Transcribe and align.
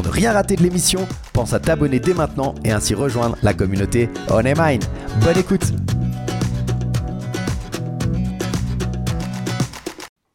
Pour 0.00 0.08
ne 0.08 0.14
rien 0.14 0.32
rater 0.32 0.56
de 0.56 0.62
l'émission, 0.62 1.06
pense 1.34 1.52
à 1.52 1.60
t'abonner 1.60 2.00
dès 2.00 2.14
maintenant 2.14 2.54
et 2.64 2.72
ainsi 2.72 2.94
rejoindre 2.94 3.36
la 3.42 3.52
communauté 3.52 4.08
On 4.30 4.42
Mind. 4.42 4.82
Bonne 5.22 5.36
écoute 5.36 5.74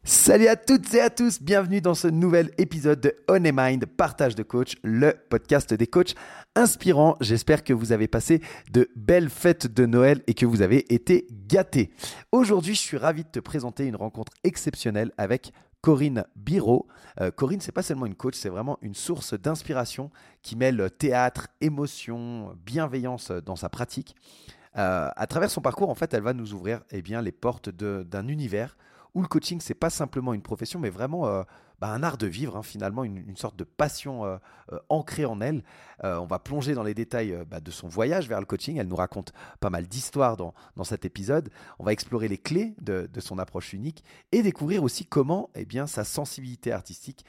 Salut 0.04 0.46
à 0.46 0.54
toutes 0.54 0.94
et 0.94 1.00
à 1.00 1.10
tous, 1.10 1.42
bienvenue 1.42 1.80
dans 1.80 1.94
ce 1.94 2.06
nouvel 2.06 2.50
épisode 2.58 3.00
de 3.00 3.14
On 3.28 3.40
Mind, 3.40 3.86
partage 3.86 4.36
de 4.36 4.44
coach, 4.44 4.76
le 4.84 5.14
podcast 5.30 5.74
des 5.74 5.86
coachs 5.88 6.14
inspirants. 6.54 7.16
J'espère 7.20 7.64
que 7.64 7.72
vous 7.72 7.90
avez 7.90 8.06
passé 8.06 8.42
de 8.72 8.88
belles 8.94 9.30
fêtes 9.30 9.72
de 9.72 9.84
Noël 9.84 10.22
et 10.28 10.34
que 10.34 10.46
vous 10.46 10.62
avez 10.62 10.92
été 10.94 11.26
gâtés. 11.48 11.90
Aujourd'hui, 12.30 12.76
je 12.76 12.80
suis 12.80 12.96
ravi 12.96 13.24
de 13.24 13.28
te 13.28 13.40
présenter 13.40 13.86
une 13.86 13.96
rencontre 13.96 14.32
exceptionnelle 14.44 15.10
avec 15.18 15.52
Corinne 15.80 16.24
Biro. 16.34 16.86
Euh, 17.20 17.30
Corinne, 17.30 17.60
c'est 17.60 17.72
pas 17.72 17.82
seulement 17.82 18.06
une 18.06 18.14
coach, 18.14 18.34
c'est 18.34 18.48
vraiment 18.48 18.78
une 18.82 18.94
source 18.94 19.34
d'inspiration 19.34 20.10
qui 20.42 20.56
mêle 20.56 20.90
théâtre, 20.98 21.48
émotion, 21.60 22.56
bienveillance 22.64 23.30
dans 23.30 23.56
sa 23.56 23.68
pratique. 23.68 24.16
Euh, 24.78 25.08
à 25.14 25.26
travers 25.26 25.50
son 25.50 25.60
parcours, 25.60 25.88
en 25.88 25.94
fait, 25.94 26.12
elle 26.12 26.22
va 26.22 26.34
nous 26.34 26.52
ouvrir 26.52 26.82
eh 26.90 27.02
bien, 27.02 27.22
les 27.22 27.32
portes 27.32 27.70
d'un 27.70 28.28
univers 28.28 28.76
où 29.14 29.22
le 29.22 29.28
coaching, 29.28 29.60
c'est 29.60 29.74
pas 29.74 29.88
simplement 29.88 30.34
une 30.34 30.42
profession, 30.42 30.78
mais 30.78 30.90
vraiment 30.90 31.26
euh, 31.26 31.42
bah, 31.80 31.88
un 31.88 32.02
art 32.02 32.16
de 32.16 32.26
vivre, 32.26 32.56
hein, 32.56 32.62
finalement, 32.62 33.04
une, 33.04 33.36
sorte 33.36 33.56
de 33.56 33.64
passion 33.64 34.24
euh, 34.24 34.36
euh, 34.72 34.78
ancrée 34.88 35.24
en 35.24 35.40
elle. 35.40 35.62
on 36.02 36.26
va 36.26 36.38
plonger 36.38 36.74
dans 36.74 36.82
les 36.82 36.94
détails 36.94 37.38
bah, 37.48 37.60
de 37.60 37.70
son 37.70 37.88
voyage 37.88 38.28
vers 38.28 38.40
le 38.40 38.46
coaching. 38.46 38.78
Elle 38.78 38.88
nous 38.88 38.96
raconte 38.96 39.32
pas 39.60 39.70
mal 39.70 39.86
d'histoires 39.86 40.36
dans, 40.36 40.54
cet 40.84 41.04
épisode. 41.04 41.50
On 41.78 41.84
va 41.84 41.92
explorer 41.92 42.28
les 42.28 42.38
clés 42.38 42.74
de, 42.80 43.08
son 43.20 43.38
approche 43.38 43.72
unique 43.72 44.04
et 44.32 44.42
découvrir 44.42 44.82
aussi 44.82 45.04
comment 45.04 45.50
eh 45.54 45.64
bien, 45.64 45.86
sa 45.86 46.04
sensibilité 46.04 46.72
artistique 46.72 47.24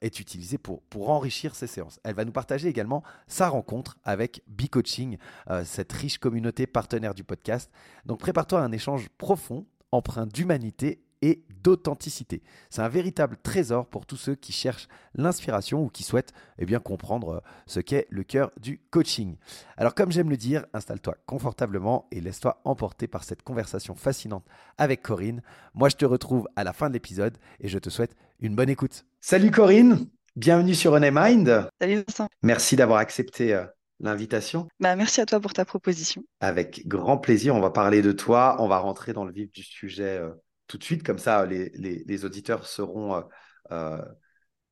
est 0.00 0.20
utilisée 0.20 0.58
pour, 0.58 0.82
pour 0.82 1.10
enrichir 1.10 1.54
ses 1.54 1.66
séances. 1.66 2.00
Elle 2.04 2.14
va 2.14 2.24
nous 2.24 2.32
partager 2.32 2.68
également 2.68 3.02
sa 3.26 3.48
rencontre 3.48 3.98
avec 4.04 4.42
B-Coaching, 4.46 5.18
cette 5.64 5.92
riche 5.92 6.18
communauté 6.18 6.66
partenaire 6.66 7.14
du 7.14 7.24
podcast. 7.24 7.70
Donc 8.06 8.20
prépare-toi 8.20 8.60
à 8.60 8.64
un 8.64 8.72
échange 8.72 9.08
profond 9.18 9.66
empreint 9.92 10.26
d'humanité 10.26 11.02
et 11.22 11.44
d'authenticité. 11.62 12.42
C'est 12.70 12.82
un 12.82 12.88
véritable 12.88 13.36
trésor 13.42 13.86
pour 13.86 14.06
tous 14.06 14.16
ceux 14.16 14.34
qui 14.34 14.52
cherchent 14.52 14.88
l'inspiration 15.14 15.84
ou 15.84 15.88
qui 15.88 16.02
souhaitent 16.02 16.32
eh 16.58 16.66
bien, 16.66 16.78
comprendre 16.78 17.28
euh, 17.28 17.40
ce 17.66 17.80
qu'est 17.80 18.06
le 18.10 18.22
cœur 18.22 18.52
du 18.60 18.80
coaching. 18.90 19.36
Alors 19.76 19.94
comme 19.94 20.12
j'aime 20.12 20.30
le 20.30 20.36
dire, 20.36 20.64
installe-toi 20.72 21.16
confortablement 21.26 22.06
et 22.10 22.20
laisse-toi 22.20 22.60
emporter 22.64 23.08
par 23.08 23.24
cette 23.24 23.42
conversation 23.42 23.94
fascinante 23.94 24.44
avec 24.76 25.02
Corinne. 25.02 25.42
Moi 25.74 25.88
je 25.88 25.96
te 25.96 26.04
retrouve 26.04 26.48
à 26.56 26.64
la 26.64 26.72
fin 26.72 26.88
de 26.88 26.94
l'épisode 26.94 27.36
et 27.60 27.68
je 27.68 27.78
te 27.78 27.90
souhaite 27.90 28.14
une 28.40 28.54
bonne 28.54 28.70
écoute. 28.70 29.04
Salut 29.20 29.50
Corinne, 29.50 30.06
bienvenue 30.36 30.74
sur 30.74 30.92
On 30.92 31.00
Mind. 31.00 31.68
Salut 31.80 32.04
Vincent. 32.06 32.28
Merci 32.42 32.76
d'avoir 32.76 33.00
accepté 33.00 33.52
euh, 33.52 33.64
l'invitation. 34.00 34.68
Bah, 34.80 34.94
merci 34.96 35.20
à 35.20 35.26
toi 35.26 35.40
pour 35.40 35.52
ta 35.52 35.64
proposition. 35.64 36.22
Avec 36.40 36.86
grand 36.86 37.18
plaisir, 37.18 37.54
on 37.54 37.60
va 37.60 37.70
parler 37.70 38.02
de 38.02 38.12
toi, 38.12 38.56
on 38.60 38.68
va 38.68 38.78
rentrer 38.78 39.12
dans 39.12 39.24
le 39.24 39.32
vif 39.32 39.50
du 39.50 39.62
sujet 39.62 40.18
euh, 40.18 40.30
tout 40.68 40.78
de 40.78 40.84
suite, 40.84 41.02
comme 41.02 41.18
ça 41.18 41.44
les, 41.46 41.70
les, 41.70 42.24
auditeurs 42.24 42.66
sauront 42.66 43.24
euh, 43.72 43.98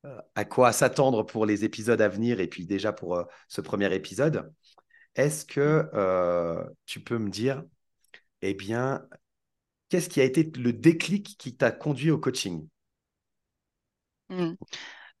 euh, 0.05 0.21
à 0.35 0.45
quoi 0.45 0.71
s'attendre 0.71 1.23
pour 1.23 1.45
les 1.45 1.65
épisodes 1.65 2.01
à 2.01 2.07
venir 2.07 2.39
et 2.39 2.47
puis 2.47 2.65
déjà 2.65 2.93
pour 2.93 3.21
ce 3.47 3.61
premier 3.61 3.93
épisode. 3.93 4.53
Est-ce 5.15 5.45
que 5.45 5.89
tu 6.85 7.01
peux 7.01 7.17
me 7.17 7.29
dire, 7.29 7.63
eh 8.41 8.53
bien, 8.53 9.05
qu'est-ce 9.89 10.09
qui 10.09 10.21
a 10.21 10.23
été 10.23 10.43
le 10.43 10.71
déclic 10.71 11.35
qui 11.37 11.55
t'a 11.57 11.71
conduit 11.71 12.11
au 12.11 12.19
coaching? 12.19 12.67
Mmh. 14.29 14.53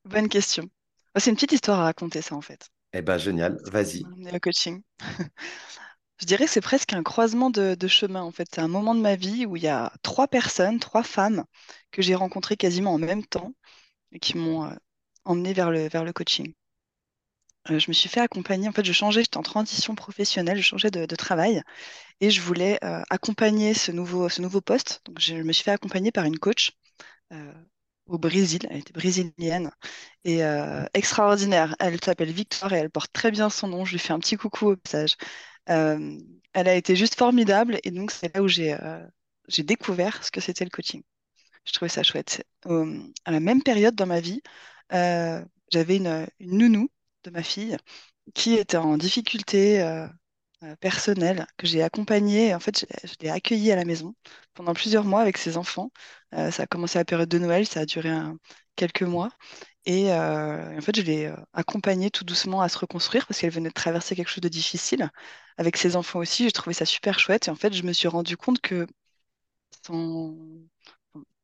Bonne 0.05 0.29
question. 0.29 0.69
C'est 1.17 1.31
une 1.31 1.35
petite 1.35 1.53
histoire 1.53 1.79
à 1.79 1.85
raconter 1.85 2.21
ça 2.21 2.35
en 2.35 2.41
fait. 2.41 2.69
Eh 2.93 3.01
ben 3.01 3.17
génial, 3.17 3.57
vas-y. 3.65 4.03
Le 4.17 4.39
coaching. 4.39 4.81
Je 6.19 6.25
dirais 6.25 6.45
que 6.45 6.51
c'est 6.51 6.61
presque 6.61 6.93
un 6.93 7.03
croisement 7.03 7.49
de, 7.51 7.87
chemin 7.87 8.21
en 8.23 8.31
fait. 8.31 8.47
C'est 8.53 8.61
un 8.61 8.67
moment 8.67 8.95
de 8.95 9.01
ma 9.01 9.15
vie 9.15 9.45
où 9.45 9.55
il 9.55 9.63
y 9.63 9.67
a 9.67 9.91
trois 10.01 10.27
personnes, 10.27 10.79
trois 10.79 11.03
femmes 11.03 11.45
que 11.91 12.01
j'ai 12.01 12.15
rencontrées 12.15 12.57
quasiment 12.57 12.93
en 12.93 12.97
même 12.97 13.25
temps 13.25 13.53
et 14.11 14.19
qui 14.19 14.35
m'ont 14.37 14.65
euh, 14.65 14.73
emmené 15.25 15.53
vers 15.53 15.69
le, 15.71 16.11
coaching. 16.13 16.53
Euh, 17.69 17.77
je 17.79 17.85
me 17.89 17.93
suis 17.93 18.09
fait 18.09 18.21
accompagner. 18.21 18.67
En 18.67 18.71
fait, 18.71 18.85
je 18.85 18.93
changeais, 18.93 19.21
j'étais 19.21 19.37
en 19.37 19.43
transition 19.43 19.93
professionnelle, 19.93 20.57
je 20.57 20.63
changeais 20.63 20.89
de, 20.89 21.15
travail 21.15 21.61
et 22.19 22.31
je 22.31 22.41
voulais 22.41 22.79
euh, 22.83 23.03
accompagner 23.11 23.75
ce 23.75 23.91
nouveau, 23.91 24.27
poste. 24.61 25.01
Donc, 25.05 25.19
je 25.19 25.35
me 25.35 25.51
suis 25.53 25.63
fait 25.63 25.71
accompagner 25.71 26.11
par 26.11 26.25
une 26.25 26.39
coach 26.39 26.71
au 28.07 28.17
Brésil. 28.17 28.65
Elle 28.71 28.77
était 28.77 28.93
brésilienne 28.93 29.71
et 30.23 30.41
extraordinaire. 30.93 31.75
Elle 31.79 32.03
s'appelle 32.03 32.31
Victoire 32.31 32.73
et 32.73 32.77
elle 32.77 32.89
porte 32.89 33.11
très 33.13 33.31
bien 33.31 33.49
son 33.49 33.67
nom. 33.67 33.85
Je 33.85 33.91
lui 33.91 33.99
fais 33.99 34.13
un 34.13 34.19
petit 34.19 34.37
coucou 34.37 34.71
au 34.71 34.77
passage. 34.77 35.15
Euh, 35.69 36.19
elle 36.53 36.67
a 36.67 36.75
été 36.75 36.95
juste 36.95 37.15
formidable 37.15 37.79
et 37.83 37.91
donc 37.91 38.11
c'est 38.11 38.33
là 38.33 38.41
où 38.41 38.47
j'ai 38.47 38.73
euh, 38.73 39.05
découvert 39.59 40.23
ce 40.23 40.31
que 40.31 40.41
c'était 40.41 40.65
le 40.65 40.69
coaching. 40.69 41.03
Je 41.65 41.73
trouvais 41.73 41.89
ça 41.89 42.03
chouette. 42.03 42.45
à 42.65 43.31
la 43.31 43.39
même 43.39 43.61
période 43.63 43.95
dans 43.95 44.05
ma 44.05 44.21
vie, 44.21 44.41
j'avais 44.89 45.97
une, 45.97 46.27
nounou 46.39 46.89
de 47.23 47.31
ma 47.31 47.43
fille 47.43 47.77
qui 48.33 48.53
était 48.55 48.77
en 48.77 48.97
difficulté 48.97 49.81
euh, 50.63 50.75
personnel 50.77 51.45
que 51.57 51.67
j'ai 51.67 51.83
accompagné. 51.83 52.55
En 52.55 52.59
fait, 52.59 52.87
je, 53.03 53.13
l'ai 53.21 53.29
accueilli 53.29 53.71
à 53.71 53.75
la 53.75 53.85
maison 53.85 54.15
pendant 54.55 54.73
plusieurs 54.73 55.03
mois 55.03 55.21
avec 55.21 55.37
ses 55.37 55.55
enfants. 55.55 55.91
Euh, 56.33 56.49
ça 56.49 56.63
a 56.63 56.67
commencé 56.67 56.97
à 56.97 57.01
la 57.01 57.05
période 57.05 57.29
de 57.29 57.37
Noël, 57.37 57.67
ça 57.67 57.81
a 57.81 57.85
duré 57.85 58.09
quelques 58.75 59.03
mois. 59.03 59.29
Et 59.87 60.11
euh, 60.13 60.77
en 60.77 60.81
fait, 60.81 60.95
je 60.97 61.01
l'ai 61.01 61.33
accompagnée 61.53 62.11
tout 62.11 62.25
doucement 62.25 62.61
à 62.61 62.69
se 62.69 62.77
reconstruire 62.77 63.25
parce 63.27 63.39
qu'elle 63.39 63.51
venait 63.51 63.69
de 63.69 63.73
traverser 63.73 64.15
quelque 64.15 64.29
chose 64.29 64.41
de 64.41 64.49
difficile. 64.49 65.09
Avec 65.57 65.77
ses 65.77 65.95
enfants 65.95 66.19
aussi, 66.19 66.43
j'ai 66.43 66.51
trouvé 66.51 66.73
ça 66.75 66.85
super 66.85 67.19
chouette. 67.19 67.47
Et 67.47 67.51
en 67.51 67.55
fait, 67.55 67.73
je 67.73 67.83
me 67.83 67.93
suis 67.93 68.07
rendu 68.09 68.37
compte 68.37 68.61
que 68.61 68.85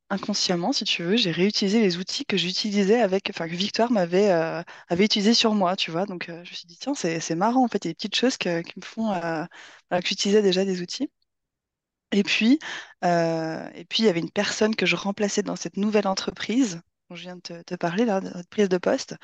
inconsciemment, 0.09 0.71
si 0.73 0.83
tu 0.85 1.03
veux, 1.03 1.17
j'ai 1.17 1.31
réutilisé 1.31 1.81
les 1.81 1.97
outils 1.97 2.25
que 2.25 2.37
j'utilisais 2.37 3.01
avec, 3.01 3.29
enfin, 3.29 3.47
que 3.49 3.55
Victoire 3.55 3.91
m'avait 3.91 4.31
euh, 4.31 4.61
avait 4.89 5.05
utilisé 5.05 5.33
sur 5.33 5.55
moi, 5.55 5.75
tu 5.75 5.91
vois. 5.91 6.05
Donc, 6.05 6.29
euh, 6.29 6.43
je 6.45 6.51
me 6.51 6.55
suis 6.55 6.67
dit, 6.67 6.77
tiens, 6.77 6.93
c'est 6.95 7.35
marrant, 7.35 7.63
en 7.65 7.67
fait, 7.67 7.85
il 7.85 7.87
y 7.87 7.91
a 7.91 7.93
des 7.93 7.95
petites 7.95 8.15
choses 8.15 8.37
qui 8.37 8.49
me 8.49 8.63
font, 8.83 9.11
euh, 9.13 9.45
que 9.91 10.07
j'utilisais 10.07 10.41
déjà 10.41 10.65
des 10.65 10.81
outils. 10.81 11.09
Et 12.11 12.23
puis, 12.23 12.59
et 13.03 13.85
puis, 13.89 14.03
il 14.03 14.05
y 14.05 14.09
avait 14.09 14.19
une 14.21 14.31
personne 14.31 14.75
que 14.75 14.85
je 14.85 14.95
remplaçais 14.95 15.43
dans 15.43 15.55
cette 15.55 15.77
nouvelle 15.77 16.07
entreprise 16.07 16.81
dont 17.13 17.15
je 17.15 17.23
viens 17.23 17.35
de 17.35 17.61
te, 17.61 17.75
parler, 17.75 18.05
là, 18.05 18.21
de 18.21 18.31
prise 18.49 18.69
de 18.69 18.77
poste, 18.77 19.15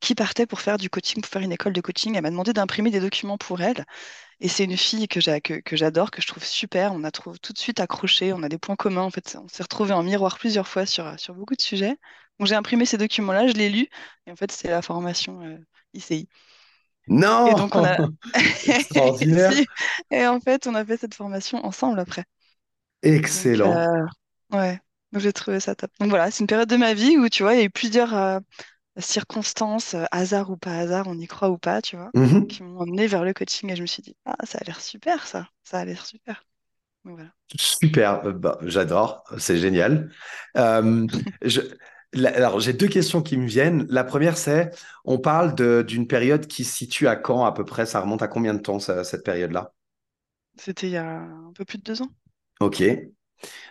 qui 0.00 0.14
partait 0.14 0.46
pour 0.46 0.60
faire 0.60 0.78
du 0.78 0.88
coaching, 0.88 1.20
pour 1.20 1.30
faire 1.30 1.42
une 1.42 1.52
école 1.52 1.72
de 1.72 1.80
coaching. 1.80 2.14
Elle 2.14 2.22
m'a 2.22 2.30
demandé 2.30 2.52
d'imprimer 2.52 2.90
des 2.90 3.00
documents 3.00 3.38
pour 3.38 3.60
elle. 3.60 3.84
Et 4.40 4.48
c'est 4.48 4.64
une 4.64 4.76
fille 4.76 5.08
que, 5.08 5.20
j'adore, 5.20 6.10
que 6.10 6.22
je 6.22 6.26
trouve 6.26 6.44
super. 6.44 6.92
On 6.92 7.02
a 7.02 7.10
trouvé 7.10 7.38
tout 7.38 7.52
de 7.52 7.58
suite 7.58 7.80
accroché, 7.80 8.32
on 8.32 8.42
a 8.42 8.48
des 8.48 8.58
points 8.58 8.76
communs. 8.76 9.02
En 9.02 9.10
fait, 9.10 9.36
on 9.42 9.48
s'est 9.48 9.62
retrouvés 9.62 9.94
en 9.94 10.02
miroir 10.02 10.38
plusieurs 10.38 10.68
fois 10.68 10.86
sur, 10.86 11.18
sur 11.18 11.34
beaucoup 11.34 11.56
de 11.56 11.62
sujets. 11.62 11.96
Donc 12.38 12.48
j'ai 12.48 12.54
imprimé 12.54 12.84
ces 12.84 12.98
documents-là, 12.98 13.48
je 13.48 13.54
l'ai 13.54 13.70
lu. 13.70 13.88
Et 14.26 14.30
en 14.30 14.36
fait, 14.36 14.52
c'est 14.52 14.68
la 14.68 14.82
formation 14.82 15.42
euh, 15.42 15.56
ICI. 15.92 16.28
Non 17.08 17.46
Et 17.48 17.54
donc 17.54 17.74
on 17.74 17.84
a... 17.84 17.96
Extraordinaire. 18.66 19.52
et 20.10 20.26
en 20.26 20.40
fait, 20.40 20.66
on 20.66 20.74
a 20.74 20.84
fait 20.84 20.98
cette 20.98 21.14
formation 21.14 21.64
ensemble 21.64 21.98
après. 21.98 22.24
Excellent. 23.02 23.76
Euh, 23.76 24.04
ouais, 24.52 24.80
donc 25.14 25.22
j'ai 25.22 25.34
trouvé 25.34 25.60
ça 25.60 25.76
top. 25.76 25.92
Donc 26.00 26.10
voilà, 26.10 26.30
c'est 26.32 26.40
une 26.42 26.48
période 26.48 26.70
de 26.70 26.76
ma 26.78 26.94
vie 26.94 27.18
où, 27.18 27.28
tu 27.30 27.44
vois, 27.44 27.54
il 27.54 27.60
y 27.60 27.62
a 27.62 27.66
eu 27.66 27.70
plusieurs, 27.70 28.14
euh, 28.14 28.40
circonstances, 28.98 29.94
euh, 29.94 30.04
hasard 30.12 30.50
ou 30.50 30.56
pas 30.58 30.78
hasard, 30.78 31.06
on 31.08 31.18
y 31.18 31.26
croit 31.28 31.50
ou 31.50 31.58
pas, 31.58 31.82
tu 31.82 31.96
vois, 31.96 32.12
mmh 32.14 32.44
qui 32.48 32.62
m'ont 32.64 32.80
emmené 32.80 33.06
vers 33.08 33.24
le 33.24 33.34
coaching 33.34 33.70
et 33.72 33.76
je 33.76 33.82
me 33.82 33.86
suis 33.88 34.02
dit, 34.02 34.16
ah, 34.26 34.36
ça 34.46 34.58
a 34.60 34.64
l'air 34.64 34.80
super, 34.82 35.26
ça, 35.28 35.48
ça 35.64 35.80
a 35.80 35.84
l'air 35.86 36.06
super. 36.06 36.44
Super, 37.56 38.24
euh, 38.26 38.32
bah, 38.32 38.58
j'adore, 38.62 39.22
c'est 39.38 39.58
génial. 39.58 40.10
je, 41.42 41.60
La- 42.12 42.30
Alors, 42.36 42.60
j'ai 42.60 42.72
deux 42.72 42.88
questions 42.88 43.22
qui 43.22 43.36
me 43.36 43.46
viennent. 43.46 43.86
La 43.90 44.04
première, 44.04 44.36
c'est, 44.38 44.70
on 45.04 45.18
parle 45.18 45.54
de- 45.54 45.82
d'une 45.86 46.06
période 46.06 46.46
qui 46.46 46.64
se 46.64 46.74
situe 46.76 47.08
à 47.08 47.16
quand 47.16 47.44
à 47.44 47.52
peu 47.52 47.64
près? 47.64 47.86
Ça 47.86 48.00
remonte 48.00 48.22
à 48.22 48.28
combien 48.28 48.54
de 48.54 48.60
temps, 48.60 48.78
ça- 48.78 49.02
cette 49.04 49.24
période-là? 49.24 49.72
C'était 50.58 50.88
il 50.88 50.92
y 50.94 50.96
a 50.96 51.04
un 51.20 51.52
peu 51.52 51.64
plus 51.64 51.78
de 51.78 51.84
deux 51.84 52.02
ans. 52.02 52.08
Ok. 52.60 52.80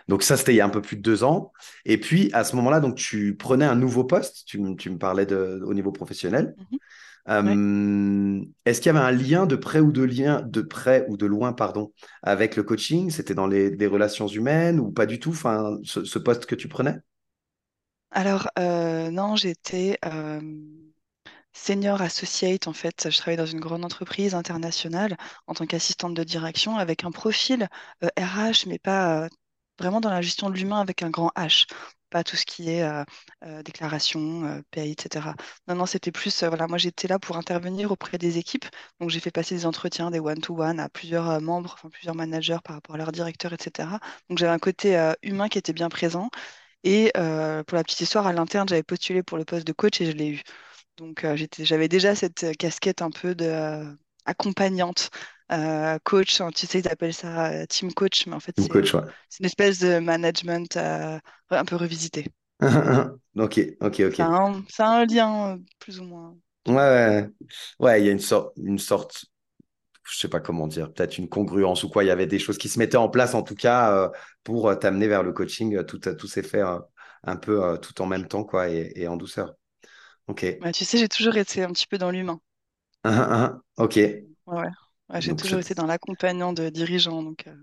Donc 0.08 0.22
ça, 0.22 0.36
c'était 0.36 0.52
il 0.52 0.56
y 0.56 0.60
a 0.60 0.66
un 0.66 0.70
peu 0.70 0.82
plus 0.82 0.96
de 0.96 1.02
deux 1.02 1.24
ans. 1.24 1.52
Et 1.84 1.98
puis, 1.98 2.30
à 2.32 2.44
ce 2.44 2.56
moment-là, 2.56 2.80
donc 2.80 2.96
tu 2.96 3.36
prenais 3.36 3.64
un 3.64 3.74
nouveau 3.74 4.04
poste. 4.04 4.44
Tu, 4.46 4.58
me 4.58 4.74
tu 4.76 4.90
me 4.90 4.98
parlais 4.98 5.26
de, 5.26 5.62
au 5.64 5.74
niveau 5.74 5.92
professionnel. 5.92 6.54
Mhm. 6.58 6.78
Ouais. 7.26 7.56
Euh, 7.56 8.44
est-ce 8.66 8.82
qu'il 8.82 8.92
y 8.92 8.96
avait 8.96 9.04
un 9.04 9.10
lien 9.10 9.46
de 9.46 9.56
près 9.56 9.80
ou 9.80 9.92
de 9.92 10.02
lien, 10.02 10.42
de 10.42 10.60
près 10.60 11.06
ou 11.08 11.16
de 11.16 11.24
loin, 11.24 11.54
pardon, 11.54 11.92
avec 12.22 12.54
le 12.56 12.62
coaching? 12.62 13.10
C'était 13.10 13.34
dans 13.34 13.46
les, 13.46 13.86
relations 13.86 14.26
humaines 14.26 14.78
ou 14.78 14.90
pas 14.90 15.06
du 15.06 15.18
tout? 15.18 15.30
Enfin, 15.30 15.78
ce, 15.84 16.04
ce 16.04 16.18
poste 16.18 16.44
que 16.44 16.54
tu 16.54 16.68
prenais? 16.68 16.96
Alors, 18.10 18.48
euh, 18.58 19.10
non, 19.10 19.34
j'étais 19.36 19.98
euh, 20.04 20.40
senior 21.52 22.02
associate, 22.02 22.68
en 22.68 22.72
fait. 22.72 23.08
Je 23.10 23.16
travaillais 23.16 23.36
dans 23.38 23.46
une 23.46 23.60
grande 23.60 23.84
entreprise 23.84 24.34
internationale 24.34 25.16
en 25.46 25.54
tant 25.54 25.66
qu'assistante 25.66 26.14
de 26.14 26.24
direction 26.24 26.76
avec 26.76 27.04
un 27.04 27.10
profil 27.10 27.68
euh, 28.04 28.08
RH, 28.18 28.66
mais 28.68 28.78
pas 28.78 29.24
euh, 29.24 29.28
vraiment 29.78 30.00
dans 30.00 30.10
la 30.10 30.22
gestion 30.22 30.50
de 30.50 30.56
l'humain 30.56 30.80
avec 30.80 31.02
un 31.02 31.10
grand 31.10 31.30
H. 31.36 31.66
Pas 32.10 32.22
tout 32.22 32.36
ce 32.36 32.46
qui 32.46 32.70
est 32.70 32.82
euh, 32.84 33.04
euh, 33.44 33.62
déclaration, 33.62 34.44
euh, 34.44 34.60
etc. 34.76 35.34
Non, 35.66 35.74
non, 35.74 35.86
c'était 35.86 36.12
plus, 36.12 36.42
euh, 36.44 36.48
voilà, 36.48 36.66
moi 36.68 36.78
j'étais 36.78 37.08
là 37.08 37.18
pour 37.18 37.36
intervenir 37.36 37.90
auprès 37.90 38.18
des 38.18 38.38
équipes. 38.38 38.66
Donc 39.00 39.10
j'ai 39.10 39.18
fait 39.20 39.32
passer 39.32 39.56
des 39.56 39.66
entretiens, 39.66 40.10
des 40.10 40.20
one-to-one 40.20 40.78
à 40.80 40.88
plusieurs 40.88 41.40
membres, 41.40 41.72
enfin 41.74 41.88
plusieurs 41.90 42.14
managers 42.14 42.58
par 42.64 42.76
rapport 42.76 42.94
à 42.94 42.98
leur 42.98 43.10
directeur, 43.12 43.52
etc. 43.52 43.98
Donc 44.28 44.38
j'avais 44.38 44.52
un 44.52 44.58
côté 44.58 45.12
humain 45.22 45.48
qui 45.48 45.58
était 45.58 45.72
bien 45.72 45.88
présent. 45.88 46.30
Et 46.84 47.10
pour 47.14 47.76
la 47.76 47.84
petite 47.84 48.00
histoire, 48.02 48.26
à 48.26 48.32
l'interne, 48.32 48.68
j'avais 48.68 48.82
postulé 48.82 49.22
pour 49.22 49.38
le 49.38 49.44
poste 49.44 49.66
de 49.66 49.72
coach 49.72 50.00
et 50.00 50.06
je 50.06 50.12
l'ai 50.12 50.28
eu. 50.28 50.42
Donc 50.96 51.26
j'avais 51.60 51.88
déjà 51.88 52.14
cette 52.14 52.56
casquette 52.58 53.02
un 53.02 53.10
peu 53.10 53.34
de 53.34 53.96
accompagnante, 54.26 55.10
euh, 55.52 55.98
coach, 56.04 56.40
hein, 56.40 56.50
tu 56.50 56.66
sais, 56.66 56.80
ils 56.80 56.88
appellent 56.88 57.14
ça 57.14 57.50
euh, 57.52 57.66
team 57.66 57.92
coach, 57.92 58.26
mais 58.26 58.34
en 58.34 58.40
fait 58.40 58.54
c'est 58.60 58.74
ouais. 58.94 59.14
une 59.40 59.46
espèce 59.46 59.78
de 59.80 59.98
management 59.98 60.76
euh, 60.76 61.18
un 61.50 61.64
peu 61.64 61.76
revisité. 61.76 62.26
Ok, 63.36 63.58
ok, 63.80 64.00
ok. 64.08 64.18
Ça 64.18 64.24
a 64.26 64.28
un, 64.30 64.64
ça 64.70 64.86
a 64.88 65.00
un 65.02 65.04
lien 65.06 65.58
plus 65.78 66.00
ou 66.00 66.04
moins. 66.04 66.36
Ouais, 66.66 66.74
ouais, 66.74 67.28
ouais, 67.78 68.00
il 68.02 68.06
y 68.06 68.08
a 68.08 68.12
une 68.12 68.18
sorte, 68.18 68.54
une 68.56 68.78
sorte, 68.78 69.26
je 70.04 70.18
sais 70.18 70.28
pas 70.28 70.40
comment 70.40 70.66
dire, 70.68 70.92
peut-être 70.92 71.18
une 71.18 71.28
congruence 71.28 71.84
ou 71.84 71.90
quoi. 71.90 72.04
Il 72.04 72.08
y 72.08 72.10
avait 72.10 72.26
des 72.26 72.38
choses 72.40 72.58
qui 72.58 72.68
se 72.68 72.78
mettaient 72.78 72.96
en 72.98 73.08
place, 73.10 73.34
en 73.34 73.42
tout 73.42 73.54
cas, 73.56 73.92
euh, 74.06 74.10
pour 74.44 74.78
t'amener 74.78 75.08
vers 75.08 75.22
le 75.24 75.32
coaching. 75.32 75.84
Tout, 75.86 75.98
tout 76.00 76.28
s'est 76.28 76.42
fait 76.44 76.62
un 77.24 77.36
peu 77.36 77.78
tout 77.82 78.02
en 78.02 78.06
même 78.06 78.28
temps, 78.28 78.44
quoi, 78.44 78.68
et, 78.70 78.92
et 78.96 79.08
en 79.08 79.16
douceur. 79.16 79.54
Ok. 80.28 80.46
Tu 80.74 80.84
sais, 80.84 80.98
j'ai 80.98 81.08
toujours 81.08 81.36
été 81.36 81.62
un 81.62 81.70
petit 81.72 81.86
peu 81.86 81.96
dans 81.96 82.10
l'humain. 82.10 82.40
Ok. 83.76 83.96
Ouais, 84.46 84.68
ouais. 85.10 85.20
J'ai 85.20 85.34
toujours 85.34 85.58
été 85.58 85.74
dans 85.74 85.86
l'accompagnant 85.86 86.52
de 86.52 86.68
dirigeants. 86.68 87.22
Donc, 87.22 87.46
euh, 87.46 87.54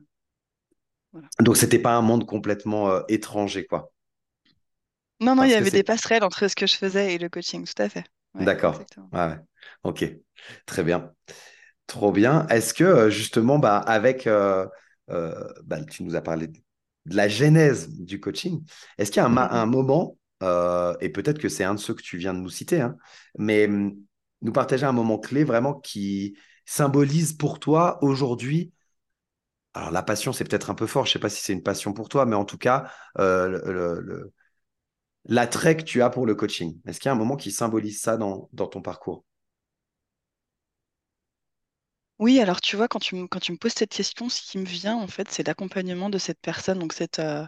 voilà. 1.11 1.27
donc 1.39 1.57
c'était 1.57 1.79
pas 1.79 1.95
un 1.95 2.01
monde 2.01 2.25
complètement 2.25 2.89
euh, 2.89 3.01
étranger, 3.09 3.65
quoi. 3.65 3.91
Non, 5.19 5.35
non, 5.35 5.43
il 5.43 5.51
y 5.51 5.55
avait 5.55 5.69
des 5.69 5.83
passerelles 5.83 6.23
entre 6.23 6.47
ce 6.47 6.55
que 6.55 6.65
je 6.65 6.75
faisais 6.75 7.13
et 7.13 7.17
le 7.19 7.29
coaching, 7.29 7.63
tout 7.65 7.81
à 7.81 7.89
fait. 7.89 8.03
Ouais, 8.33 8.45
D'accord. 8.45 8.81
Ouais. 9.11 9.37
Ok. 9.83 10.03
Très 10.65 10.83
bien. 10.83 11.11
Trop 11.85 12.11
bien. 12.11 12.47
Est-ce 12.47 12.73
que 12.73 12.83
euh, 12.83 13.09
justement, 13.11 13.59
bah, 13.59 13.77
avec, 13.77 14.25
euh, 14.25 14.65
bah, 15.07 15.83
tu 15.83 16.03
nous 16.03 16.15
as 16.15 16.21
parlé 16.21 16.47
de 16.47 17.15
la 17.15 17.27
genèse 17.27 17.89
du 17.89 18.19
coaching, 18.19 18.63
est-ce 18.97 19.11
qu'il 19.11 19.21
y 19.21 19.25
a 19.25 19.27
un, 19.27 19.65
moment, 19.65 20.17
et 20.41 21.09
peut-être 21.09 21.39
que 21.39 21.49
c'est 21.49 21.63
un 21.63 21.75
de 21.75 21.79
ceux 21.79 21.93
que 21.93 22.03
tu 22.03 22.17
viens 22.17 22.33
de 22.33 22.39
nous 22.39 22.49
citer, 22.49 22.81
hein, 22.81 22.95
mais 23.37 23.67
hum, 23.67 23.95
nous 24.41 24.51
partager 24.51 24.85
un 24.85 24.91
moment 24.91 25.17
clé 25.17 25.43
vraiment 25.43 25.73
qui 25.73 26.37
symbolise 26.71 27.33
pour 27.33 27.59
toi 27.59 27.99
aujourd'hui, 28.01 28.71
alors 29.73 29.91
la 29.91 30.03
passion 30.03 30.31
c'est 30.31 30.45
peut-être 30.45 30.69
un 30.69 30.73
peu 30.73 30.87
fort, 30.87 31.05
je 31.05 31.11
sais 31.11 31.19
pas 31.19 31.29
si 31.29 31.43
c'est 31.43 31.51
une 31.51 31.63
passion 31.63 31.91
pour 31.91 32.07
toi, 32.07 32.25
mais 32.25 32.35
en 32.35 32.45
tout 32.45 32.57
cas, 32.57 32.89
euh, 33.19 34.23
l'attrait 35.25 35.75
que 35.75 35.83
tu 35.83 36.01
as 36.01 36.09
pour 36.09 36.25
le 36.25 36.33
coaching. 36.33 36.79
Est-ce 36.87 37.01
qu'il 37.01 37.09
y 37.09 37.11
a 37.11 37.11
un 37.11 37.17
moment 37.17 37.35
qui 37.35 37.51
symbolise 37.51 37.99
ça 37.99 38.15
dans, 38.15 38.47
ton 38.53 38.81
parcours? 38.81 39.25
Oui, 42.19 42.39
alors 42.39 42.61
tu 42.61 42.77
vois, 42.77 42.87
quand 42.87 42.99
tu 42.99 43.15
me, 43.15 43.27
poses 43.57 43.73
cette 43.73 43.91
question, 43.91 44.29
ce 44.29 44.41
qui 44.41 44.57
me 44.57 44.63
vient, 44.63 44.95
en 44.95 45.07
fait, 45.07 45.29
c'est 45.29 45.45
l'accompagnement 45.45 46.09
de 46.09 46.19
cette 46.19 46.39
personne, 46.39 46.79
donc 46.79 46.93
cette, 46.93 47.19
euh, 47.19 47.45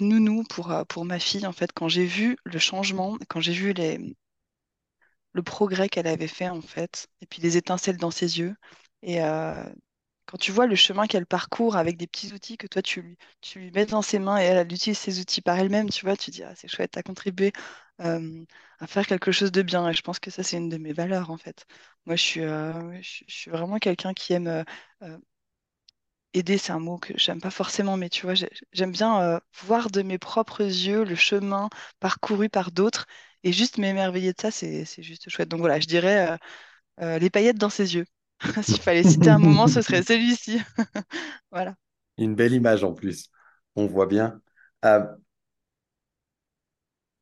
nounou 0.00 0.42
euh, 0.58 0.84
pour 0.86 1.04
ma 1.04 1.20
fille, 1.20 1.46
en 1.46 1.52
fait, 1.52 1.70
quand 1.72 1.88
j'ai 1.88 2.06
vu 2.06 2.36
le 2.42 2.58
changement, 2.58 3.18
quand 3.28 3.40
j'ai 3.40 3.52
vu 3.52 3.72
les, 3.72 4.16
le 5.34 5.42
progrès 5.44 5.88
qu'elle 5.90 6.08
avait 6.08 6.28
fait, 6.28 6.48
en 6.50 6.62
fait, 6.62 7.08
et 7.22 7.26
puis 7.26 7.42
les 7.42 7.56
étincelles 7.58 7.98
dans 7.98 8.12
ses 8.12 8.40
yeux, 8.40 8.56
et 9.02 9.22
euh, 9.24 9.64
quand 10.26 10.38
tu 10.38 10.52
vois 10.52 10.66
le 10.66 10.76
chemin 10.76 11.06
qu'elle 11.06 11.26
parcourt 11.26 11.76
avec 11.76 11.96
des 11.98 12.06
petits 12.08 12.32
outils 12.34 12.56
que 12.58 12.66
toi, 12.68 12.82
tu 12.82 13.02
lui, 13.56 13.70
mets 13.72 13.86
dans 13.86 14.02
ses 14.02 14.18
mains 14.20 14.38
et 14.40 14.44
elle, 14.44 14.72
utilise 14.72 14.98
ses 14.98 15.20
outils 15.20 15.42
par 15.42 15.58
elle-même, 15.58 15.90
tu 15.90 16.04
vois, 16.06 16.16
tu 16.16 16.30
dis, 16.32 16.42
ah, 16.44 16.54
c'est 16.56 16.68
chouette, 16.68 16.92
t'as 16.92 17.02
contribué 17.02 17.52
à 18.80 18.86
faire 18.86 19.06
quelque 19.06 19.32
chose 19.32 19.52
de 19.52 19.62
bien, 19.62 19.88
et 19.88 19.94
je 19.94 20.02
pense 20.02 20.18
que 20.20 20.30
ça, 20.30 20.42
c'est 20.42 20.56
une 20.58 20.68
de 20.68 20.78
mes 20.78 20.92
valeurs, 20.92 21.30
en 21.30 21.36
fait. 21.38 21.66
Moi, 22.06 22.16
je 22.16 22.22
suis, 22.22 22.40
euh, 22.42 23.00
vraiment 23.46 23.78
quelqu'un 23.78 24.12
qui 24.14 24.32
aime... 24.32 24.48
euh, 24.48 25.18
aider, 26.34 26.58
c'est 26.58 26.72
un 26.72 26.80
mot 26.80 26.98
que 26.98 27.16
j'aime 27.16 27.40
pas 27.40 27.50
forcément, 27.50 27.96
mais 27.96 28.08
tu 28.10 28.22
vois, 28.26 28.34
j'ai- 28.34 28.50
j'aime 28.72 28.92
bien 28.92 29.40
voir 29.62 29.90
de 29.90 30.02
mes 30.02 30.18
propres 30.18 30.62
yeux 30.62 31.04
le 31.04 31.14
chemin 31.14 31.68
parcouru 32.00 32.48
par 32.48 32.72
d'autres 32.72 33.06
et 33.44 33.52
juste 33.52 33.78
m'émerveiller 33.78 34.32
de 34.34 34.40
ça, 34.40 34.50
c'est 34.50 34.86
juste 35.02 35.30
chouette. 35.30 35.48
Donc 35.50 35.60
voilà, 35.60 35.80
je 35.80 35.86
dirais 35.86 36.32
euh, 36.32 36.36
euh, 37.02 37.18
les 37.20 37.30
paillettes 37.30 37.58
dans 37.58 37.70
ses 37.70 37.94
yeux. 37.96 38.06
S'il 38.62 38.80
fallait 38.80 39.04
citer 39.04 39.30
un 39.30 39.38
moment, 39.38 39.68
ce 39.68 39.82
serait 39.82 40.02
celui-ci. 40.04 40.60
Voilà. 41.52 41.76
Une 42.18 42.34
belle 42.34 42.52
image 42.54 42.82
en 42.84 42.92
plus, 42.92 43.30
on 43.76 43.86
voit 43.86 44.06
bien. 44.06 44.40
Euh, 44.84 45.04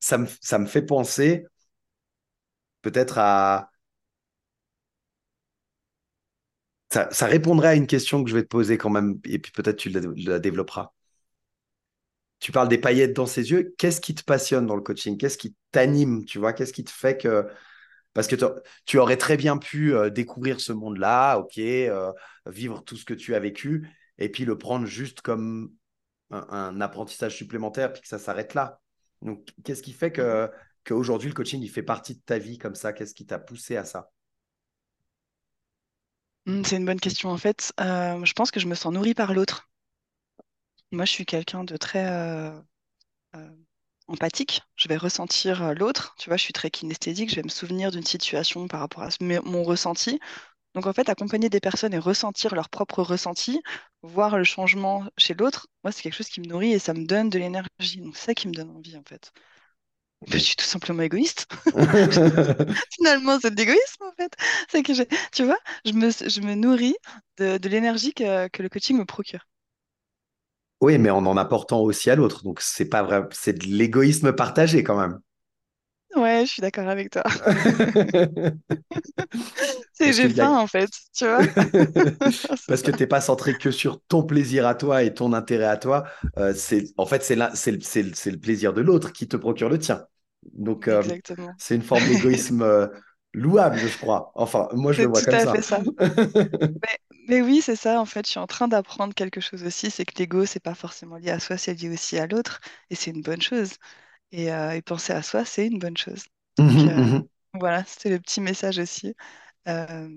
ça 0.01 0.19
me, 0.19 0.27
ça 0.41 0.59
me 0.59 0.67
fait 0.67 0.83
penser 0.83 1.47
peut-être 2.83 3.19
à... 3.19 3.71
Ça, 6.93 7.09
ça 7.11 7.27
répondrait 7.27 7.69
à 7.69 7.75
une 7.75 7.87
question 7.89 8.23
que 8.23 8.31
je 8.31 8.35
vais 8.37 8.43
te 8.43 8.49
poser 8.49 8.77
quand 8.79 8.91
même, 8.91 9.19
et 9.25 9.39
puis 9.41 9.51
peut-être 9.53 9.77
tu 9.79 9.89
la, 9.91 10.01
la 10.17 10.39
développeras. 10.39 10.93
Tu 12.43 12.51
parles 12.53 12.69
des 12.69 12.79
paillettes 12.79 13.15
dans 13.15 13.27
ses 13.27 13.53
yeux. 13.53 13.73
Qu'est-ce 13.79 14.01
qui 14.01 14.15
te 14.17 14.25
passionne 14.25 14.67
dans 14.67 14.75
le 14.75 14.83
coaching? 14.83 15.17
Qu'est-ce 15.17 15.39
qui 15.39 15.55
t'anime? 15.71 16.25
Tu 16.25 16.39
vois, 16.41 16.53
qu'est-ce 16.53 16.73
qui 16.73 16.83
te 16.85 16.91
fait 16.91 17.17
que... 17.17 17.47
Parce 18.15 18.29
que 18.29 18.37
tu 18.87 18.99
aurais 18.99 19.17
très 19.17 19.37
bien 19.37 19.59
pu 19.59 19.95
euh, 19.95 20.11
découvrir 20.11 20.61
ce 20.61 20.73
monde-là, 20.73 21.37
ok, 21.39 21.59
euh, 21.59 22.13
vivre 22.47 22.83
tout 22.85 22.97
ce 22.97 23.05
que 23.05 23.15
tu 23.15 23.35
as 23.35 23.41
vécu, 23.41 23.89
et 24.19 24.29
puis 24.29 24.45
le 24.45 24.59
prendre 24.59 24.87
juste 24.87 25.23
comme 25.23 25.73
un, 26.31 26.47
un 26.51 26.81
apprentissage 26.81 27.37
supplémentaire, 27.37 27.93
puis 27.93 28.03
que 28.03 28.09
ça 28.09 28.19
s'arrête 28.19 28.55
là. 28.55 28.81
Donc, 29.23 29.49
qu'est-ce 29.65 29.83
qui 29.83 29.93
fait 29.93 30.13
que 30.13 30.51
qu'aujourd'hui 30.85 31.29
le 31.29 31.35
coaching 31.35 31.63
il 31.63 31.71
fait 31.71 31.83
partie 31.85 32.17
de 32.17 32.23
ta 32.27 32.39
vie 32.39 32.59
comme 32.59 32.75
ça? 32.75 32.93
Qu'est-ce 32.93 33.15
qui 33.15 33.27
t'a 33.27 33.39
poussé 33.39 33.77
à 33.77 33.85
ça? 33.85 34.11
Hmm, 36.47 36.63
C'est 36.65 36.77
une 36.77 36.87
bonne 36.87 37.01
question 37.01 37.31
en 37.31 37.37
fait. 37.37 37.73
Euh, 37.81 38.25
je 38.25 38.33
pense 38.33 38.51
que 38.53 38.61
je 38.61 38.67
me 38.69 38.75
sens 38.77 38.93
nourrie 38.93 39.15
par 39.15 39.35
l'autre. 39.35 39.69
Moi, 40.93 41.05
je 41.07 41.11
suis 41.13 41.27
quelqu'un 41.27 41.65
de 41.65 41.77
très 41.77 42.05
euh, 42.07 42.51
euh, 43.37 43.51
empathique. 44.09 44.63
Je 44.77 44.89
vais 44.89 44.97
ressentir 44.99 45.63
euh, 45.63 45.75
l'autre. 45.75 46.15
Tu 46.19 46.31
vois, 46.31 46.37
je 46.39 46.45
suis 46.45 46.53
très 46.55 46.71
kinesthésique. 46.71 47.31
Je 47.31 47.37
vais 47.37 47.43
me 47.45 47.49
souvenir 47.51 47.91
d'une 47.93 48.05
situation 48.07 48.69
par 48.69 48.81
rapport 48.81 49.03
à 49.05 49.11
ce- 49.13 49.25
mes- 49.25 49.41
mon 49.41 49.65
ressenti. 49.65 50.21
Donc 50.75 50.87
en 50.87 50.93
fait, 50.95 51.09
accompagner 51.11 51.51
des 51.51 51.61
personnes 51.61 51.95
et 51.95 51.99
ressentir 51.99 52.55
leur 52.55 52.71
propre 52.71 53.03
ressenti, 53.03 53.63
voir 54.03 54.39
le 54.39 54.45
changement 54.45 55.05
chez 55.19 55.35
l'autre, 55.35 55.69
moi, 55.85 55.93
c'est 55.93 56.03
quelque 56.03 56.15
chose 56.17 56.29
qui 56.29 56.41
me 56.43 56.47
nourrit 56.49 56.73
et 56.75 56.79
ça 56.81 56.95
me 56.95 57.07
donne 57.07 57.31
de 57.31 57.39
l'énergie. 57.41 58.01
Donc 58.03 58.17
c'est 58.17 58.27
ça 58.27 58.35
qui 58.35 58.49
me 58.49 58.55
donne 58.55 58.71
envie, 58.71 58.97
en 58.97 59.05
fait. 59.09 59.33
Je 60.29 60.39
suis 60.39 60.57
tout 60.57 60.65
simplement 60.65 61.03
égoïste. 61.03 61.49
Finalement, 62.93 63.39
c'est 63.41 63.51
de 63.53 63.57
l'égoïsme, 63.57 64.05
en 64.05 64.13
fait. 64.13 64.33
C'est 64.71 64.83
que 64.83 64.95
j'ai, 64.95 65.07
tu 65.33 65.45
vois, 65.45 65.59
je 65.85 65.93
me, 65.93 66.11
je 66.11 66.41
me 66.41 66.55
nourris 66.55 66.97
de, 67.39 67.59
de 67.59 67.69
l'énergie 67.69 68.13
que, 68.15 68.49
que 68.49 68.63
le 68.63 68.69
coaching 68.69 68.99
me 68.99 69.05
procure. 69.05 69.47
Oui, 70.83 70.99
mais 70.99 71.09
en 71.09 71.25
en 71.25 71.39
apportant 71.39 71.81
aussi 71.81 72.11
à 72.11 72.15
l'autre. 72.17 72.45
Donc, 72.45 72.61
c'est 72.61 72.85
pas 72.89 73.03
vrai, 73.03 73.27
c'est 73.33 73.55
de 73.59 73.65
l'égoïsme 73.67 74.33
partagé 74.35 74.83
quand 74.85 74.99
même. 75.01 75.19
Ouais, 76.15 76.45
je 76.47 76.53
suis 76.53 76.61
d'accord 76.63 76.89
avec 76.89 77.11
toi. 77.11 77.23
C'est 79.93 80.13
j'ai 80.13 80.29
a... 80.41 80.45
faim, 80.45 80.59
en 80.59 80.67
fait, 80.67 80.91
tu 81.15 81.27
vois. 81.27 81.43
Parce 82.67 82.83
que 82.83 82.91
t'es 82.91 83.07
pas 83.07 83.21
centré 83.21 83.57
que 83.59 83.71
sur 83.71 84.01
ton 84.09 84.23
plaisir 84.23 84.67
à 84.67 84.75
toi 84.75 85.03
et 85.03 85.15
ton 85.15 85.33
intérêt 85.33 85.67
à 85.67 85.77
toi. 85.77 86.05
Euh, 86.39 86.53
c'est, 86.55 86.85
en 86.97 87.07
fait, 87.07 87.23
c'est, 87.23 87.37
la- 87.37 87.55
c'est, 87.55 87.73
le- 87.73 88.39
plaisir 88.39 88.73
de 88.73 88.81
l'autre 88.81 89.13
qui 89.13 89.29
te 89.29 89.37
procure 89.37 89.69
le 89.69 89.79
tien. 89.79 90.07
Donc, 90.55 90.89
euh, 90.89 91.03
Exactement. 91.03 91.55
c'est 91.59 91.75
une 91.77 91.83
forme 91.83 92.07
d'égoïsme 92.07 92.63
euh, 92.63 92.87
louable, 93.35 93.87
je 93.89 93.99
crois. 93.99 94.33
Enfin, 94.35 94.69
moi, 94.75 94.93
je 94.93 95.03
le 95.03 95.09
vois 95.09 95.23
comme 95.23 95.39
ça. 95.39 95.53
fait 95.53 95.63
ça. 95.63 95.83
Mais, 96.83 96.99
mais 97.29 97.43
oui, 97.43 97.63
c'est 97.63 97.77
ça, 97.77 98.01
en 98.01 98.07
fait, 98.07 98.27
je 98.27 98.31
suis 98.33 98.41
en 98.41 98.47
train 98.47 98.69
d'apprendre 98.69 99.15
quelque 99.15 99.41
chose 99.41 99.63
aussi, 99.65 99.91
c'est 99.91 100.05
que 100.05 100.15
l'ego, 100.19 100.47
c'est 100.47 100.61
pas 100.61 100.75
forcément 100.75 101.17
lié 101.17 101.31
à 101.31 101.39
soi, 101.41 101.57
c'est 101.57 101.75
lié 101.75 101.89
aussi 101.91 102.19
à 102.19 102.27
l'autre, 102.27 102.61
et 102.91 102.95
c'est 102.97 103.11
une 103.13 103.23
bonne 103.23 103.41
chose. 103.43 103.75
Et, 104.33 104.53
euh, 104.53 104.73
et 104.73 104.83
penser 104.83 105.13
à 105.15 105.23
soi, 105.23 105.45
c'est 105.45 105.67
une 105.69 105.79
bonne 105.79 105.97
chose. 105.99 106.25
Donc 106.65 106.87
Mhm, 106.87 106.89
euh, 106.89 106.97
mhm. 106.97 107.29
voilà, 107.55 107.85
c'était 107.87 108.11
le 108.11 108.21
petit 108.21 108.41
message 108.41 108.79
aussi. 108.81 109.15
Euh, 109.69 110.09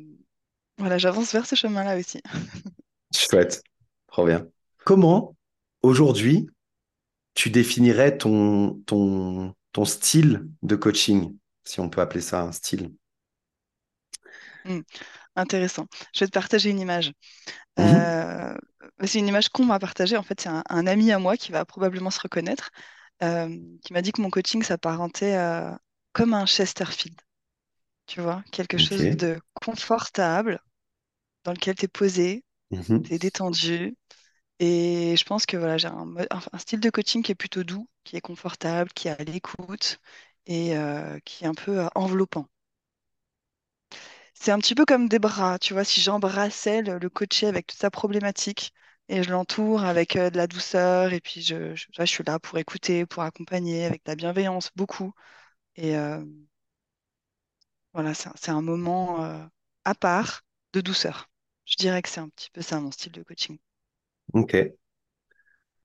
voilà, 0.79 0.97
j'avance 0.99 1.33
vers 1.33 1.45
ce 1.47 1.55
chemin-là 1.55 1.97
aussi. 1.99 2.21
Chouette, 3.13 3.63
trop 4.07 4.25
bien. 4.25 4.47
Comment, 4.83 5.35
aujourd'hui, 5.81 6.49
tu 7.35 7.49
définirais 7.51 8.17
ton, 8.17 8.75
ton, 8.87 9.55
ton 9.73 9.85
style 9.85 10.47
de 10.63 10.75
coaching, 10.75 11.37
si 11.65 11.79
on 11.81 11.89
peut 11.89 12.01
appeler 12.01 12.21
ça 12.21 12.43
un 12.43 12.53
style? 12.53 12.93
Hmm, 14.65 14.81
intéressant. 15.35 15.87
Je 16.13 16.21
vais 16.21 16.27
te 16.27 16.33
partager 16.33 16.69
une 16.71 16.79
image. 16.79 17.13
Mhm. 17.77 18.05
Euh, 18.19 18.55
c'est 19.05 19.19
une 19.19 19.27
image 19.29 19.49
qu'on 19.49 19.65
m'a 19.65 19.79
partagée. 19.79 20.17
En 20.17 20.23
fait, 20.23 20.41
c'est 20.41 20.49
un, 20.49 20.63
un 20.69 20.87
ami 20.87 21.11
à 21.11 21.19
moi 21.19 21.37
qui 21.37 21.51
va 21.51 21.65
probablement 21.65 22.11
se 22.11 22.21
reconnaître, 22.21 22.71
euh, 23.23 23.49
qui 23.83 23.93
m'a 23.93 24.01
dit 24.03 24.11
que 24.13 24.21
mon 24.21 24.29
coaching 24.31 24.63
s'apparentait 24.63 25.35
euh, 25.37 25.71
comme 26.13 26.33
un 26.35 26.45
Chesterfield. 26.47 27.19
Tu 28.07 28.21
vois, 28.21 28.43
quelque 28.51 28.77
chose 28.77 29.09
de 29.09 29.39
confortable 29.55 30.59
dans 31.45 31.53
lequel 31.53 31.75
tu 31.75 31.85
es 31.85 31.87
posé, 31.87 32.43
Mhm. 32.71 33.03
tu 33.03 33.13
es 33.15 33.19
détendu. 33.19 33.97
Et 34.59 35.15
je 35.17 35.25
pense 35.25 35.45
que 35.47 35.57
voilà, 35.57 35.77
j'ai 35.77 35.87
un, 35.89 36.15
un- 36.31 36.59
style 36.59 36.79
de 36.81 36.89
coaching 36.91 37.23
qui 37.23 37.31
est 37.33 37.35
plutôt 37.35 37.63
doux, 37.65 37.89
qui 38.05 38.17
est 38.17 38.21
confortable, 38.21 38.91
qui 38.93 39.07
est 39.09 39.11
à 39.19 39.23
l'écoute 39.25 39.99
et 40.47 40.77
euh, 40.77 41.19
qui 41.25 41.45
est 41.45 41.47
un 41.47 41.53
peu 41.55 41.79
euh, 41.81 41.87
enveloppant. 41.95 42.47
C'est 44.35 44.51
un 44.51 44.59
petit 44.59 44.75
peu 44.75 44.85
comme 44.85 45.09
des 45.09 45.19
bras, 45.19 45.57
tu 45.59 45.73
vois, 45.73 45.83
si 45.83 46.01
j'embrassais 46.01 46.81
le, 46.81 46.99
le 46.99 47.09
coaché 47.09 47.47
avec 47.47 47.67
toute 47.67 47.79
sa 47.79 47.89
problématique 47.89 48.73
et 49.09 49.23
je 49.23 49.31
l'entoure 49.31 49.83
avec 49.83 50.15
euh, 50.15 50.29
de 50.29 50.37
la 50.37 50.47
douceur 50.47 51.13
et 51.13 51.21
puis 51.21 51.41
je, 51.41 51.75
je, 51.75 52.05
suis 52.05 52.23
là 52.23 52.39
pour 52.39 52.57
écouter, 52.57 53.05
pour 53.05 53.23
accompagner 53.23 53.85
avec 53.85 54.03
de 54.05 54.11
la 54.11 54.15
bienveillance, 54.15 54.71
beaucoup. 54.75 55.13
Et 55.75 55.97
euh, 55.97 56.23
voilà, 57.93 58.13
c'est 58.13 58.49
un 58.49 58.61
moment 58.61 59.23
euh, 59.23 59.43
à 59.83 59.95
part 59.95 60.41
de 60.73 60.81
douceur. 60.81 61.29
Je 61.65 61.77
dirais 61.77 62.01
que 62.01 62.09
c'est 62.09 62.19
un 62.19 62.29
petit 62.29 62.49
peu 62.51 62.61
ça 62.61 62.79
mon 62.79 62.91
style 62.91 63.11
de 63.11 63.23
coaching. 63.23 63.57
Ok. 64.33 64.55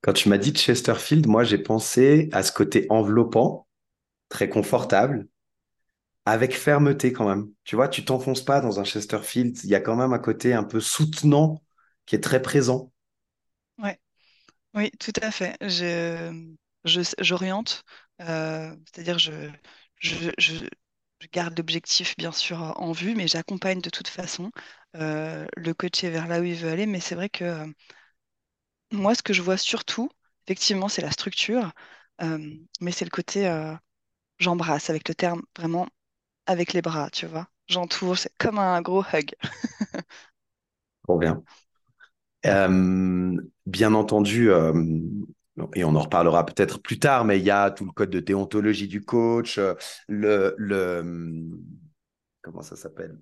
Quand 0.03 0.13
tu 0.15 0.29
m'as 0.29 0.39
dit 0.39 0.55
Chesterfield, 0.55 1.27
moi 1.27 1.45
j'ai 1.45 1.59
pensé 1.59 2.29
à 2.33 2.43
ce 2.43 2.53
côté 2.53 2.87
enveloppant, 2.89 3.69
très 4.29 4.49
confortable, 4.49 5.29
avec 6.27 6.55
fermeté 6.57 7.13
quand 7.13 7.29
même. 7.29 7.51
Tu 7.65 7.77
vois, 7.77 7.89
tu 7.89 8.05
t'enfonces 8.05 8.45
pas 8.45 8.61
dans 8.61 8.81
un 8.81 8.85
Chesterfield, 8.85 9.59
il 9.65 9.71
y 9.71 9.75
a 9.75 9.81
quand 9.81 9.97
même 9.97 10.13
un 10.13 10.19
côté 10.19 10.53
un 10.55 10.65
peu 10.65 10.81
soutenant 10.81 11.63
qui 12.07 12.17
est 12.17 12.21
très 12.21 12.43
présent. 12.43 12.93
Ouais. 13.79 13.99
Oui, 14.75 14.91
tout 15.01 15.13
à 15.23 15.31
fait. 15.33 15.57
Je, 15.63 16.53
je- 16.85 17.03
j'oriente, 17.21 17.85
euh, 18.23 18.77
c'est-à-dire 18.93 19.19
je, 19.19 19.51
je, 20.01 20.31
je, 20.39 20.57
je 21.21 21.29
garde 21.33 21.59
l'objectif 21.59 22.17
bien 22.17 22.33
sûr 22.33 22.61
en 22.81 22.93
vue, 22.93 23.15
mais 23.17 23.29
j'accompagne 23.29 23.81
de 23.83 23.91
toute 23.91 24.09
façon 24.09 24.53
euh, 24.97 25.47
le 25.57 25.75
coaché 25.75 26.11
vers 26.11 26.29
là 26.29 26.41
où 26.41 26.45
il 26.45 26.57
veut 26.57 26.71
aller. 26.71 26.87
Mais 26.87 27.01
c'est 27.01 27.17
vrai 27.17 27.29
que 27.31 27.45
euh, 27.45 27.67
moi, 28.93 29.15
ce 29.15 29.23
que 29.23 29.33
je 29.33 29.43
vois 29.43 29.57
surtout, 29.57 30.11
effectivement, 30.47 30.89
c'est 30.89 31.03
la 31.03 31.11
structure, 31.13 31.73
mais 32.81 32.93
c'est 32.93 33.05
le 33.05 33.11
côté 33.11 33.49
j'embrasse 34.39 34.91
avec 34.91 35.09
le 35.09 35.15
terme 35.17 35.43
vraiment 35.59 35.89
avec 36.51 36.73
les 36.73 36.83
bras, 36.83 37.11
tu 37.11 37.27
vois. 37.27 37.49
J'entoure, 37.69 38.19
c'est 38.19 38.33
comme 38.39 38.59
un 38.59 38.83
gros 38.83 39.05
hug. 39.13 39.35
Bien. 41.19 41.43
Euh, 42.47 43.37
bien 43.67 43.93
entendu, 43.95 44.51
euh, 44.51 44.73
et 45.75 45.85
on 45.85 45.95
en 45.95 46.01
reparlera 46.01 46.47
peut-être 46.47 46.81
plus 46.81 46.99
tard, 46.99 47.25
mais 47.25 47.39
il 47.39 47.45
y 47.45 47.51
a 47.51 47.71
tout 47.71 47.85
le 47.85 47.93
code 47.93 48.11
de 48.11 48.21
déontologie 48.21 48.89
du 48.89 49.03
coach, 49.05 49.59
euh, 49.59 49.75
le, 50.09 50.55
le 50.57 51.03
comment 52.43 52.63
ça 52.63 52.77
s'appelle? 52.77 53.19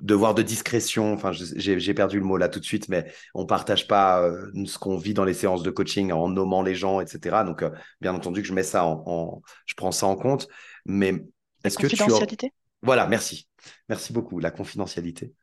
Devoir 0.00 0.34
de 0.34 0.42
discrétion. 0.42 1.14
Enfin, 1.14 1.32
j'ai 1.32 1.94
perdu 1.94 2.18
le 2.18 2.24
mot 2.26 2.36
là 2.36 2.50
tout 2.50 2.60
de 2.60 2.64
suite, 2.66 2.90
mais 2.90 3.10
on 3.32 3.46
partage 3.46 3.88
pas 3.88 4.30
ce 4.66 4.78
qu'on 4.78 4.98
vit 4.98 5.14
dans 5.14 5.24
les 5.24 5.32
séances 5.32 5.62
de 5.62 5.70
coaching 5.70 6.12
en 6.12 6.28
nommant 6.28 6.60
les 6.62 6.74
gens, 6.74 7.00
etc. 7.00 7.44
Donc, 7.44 7.64
bien 8.02 8.14
entendu 8.14 8.42
que 8.42 8.48
je 8.48 8.52
mets 8.52 8.62
ça 8.62 8.84
en, 8.84 9.40
je 9.64 9.74
prends 9.74 9.92
ça 9.92 10.06
en 10.06 10.14
compte. 10.14 10.48
Mais 10.84 11.24
est-ce 11.64 11.78
que 11.78 11.86
tu 11.86 11.94
as... 11.94 11.98
confidentialité? 11.98 12.52
Voilà, 12.82 13.06
merci. 13.06 13.48
Merci 13.88 14.12
beaucoup. 14.12 14.38
La 14.38 14.50
confidentialité. 14.50 15.34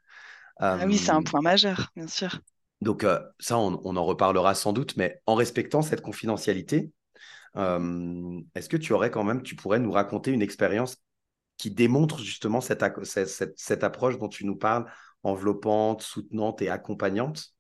Ah 0.58 0.86
oui, 0.86 0.98
c'est 0.98 1.12
un 1.12 1.20
Euh, 1.20 1.24
point 1.24 1.42
majeur, 1.42 1.92
bien 1.96 2.08
sûr. 2.08 2.40
Donc 2.82 3.04
euh, 3.04 3.20
ça, 3.40 3.58
on, 3.58 3.82
on 3.84 3.96
en 3.96 4.06
reparlera 4.06 4.56
sans 4.56 4.74
doute, 4.74 4.96
mais 4.98 5.22
en 5.26 5.36
respectant 5.36 5.82
cette 5.82 6.02
confidentialité, 6.02 6.92
euh, 7.56 8.42
est-ce 8.56 8.70
que 8.70 8.78
tu 8.78 8.94
aurais 8.94 9.12
quand 9.12 9.24
même, 9.24 9.44
tu 9.44 9.56
pourrais 9.56 9.80
nous 9.80 9.92
raconter 9.92 10.32
une 10.32 10.42
expérience 10.42 10.98
qui 11.58 11.72
démontre 11.72 12.20
justement 12.20 12.62
cette, 12.62 12.84
approche 13.84 14.18
dont 14.18 14.28
tu 14.28 14.46
nous 14.46 14.56
parles, 14.56 14.92
enveloppante, 15.24 16.02
soutenante 16.02 16.62
et 16.62 16.70
accompagnante? 16.70 17.54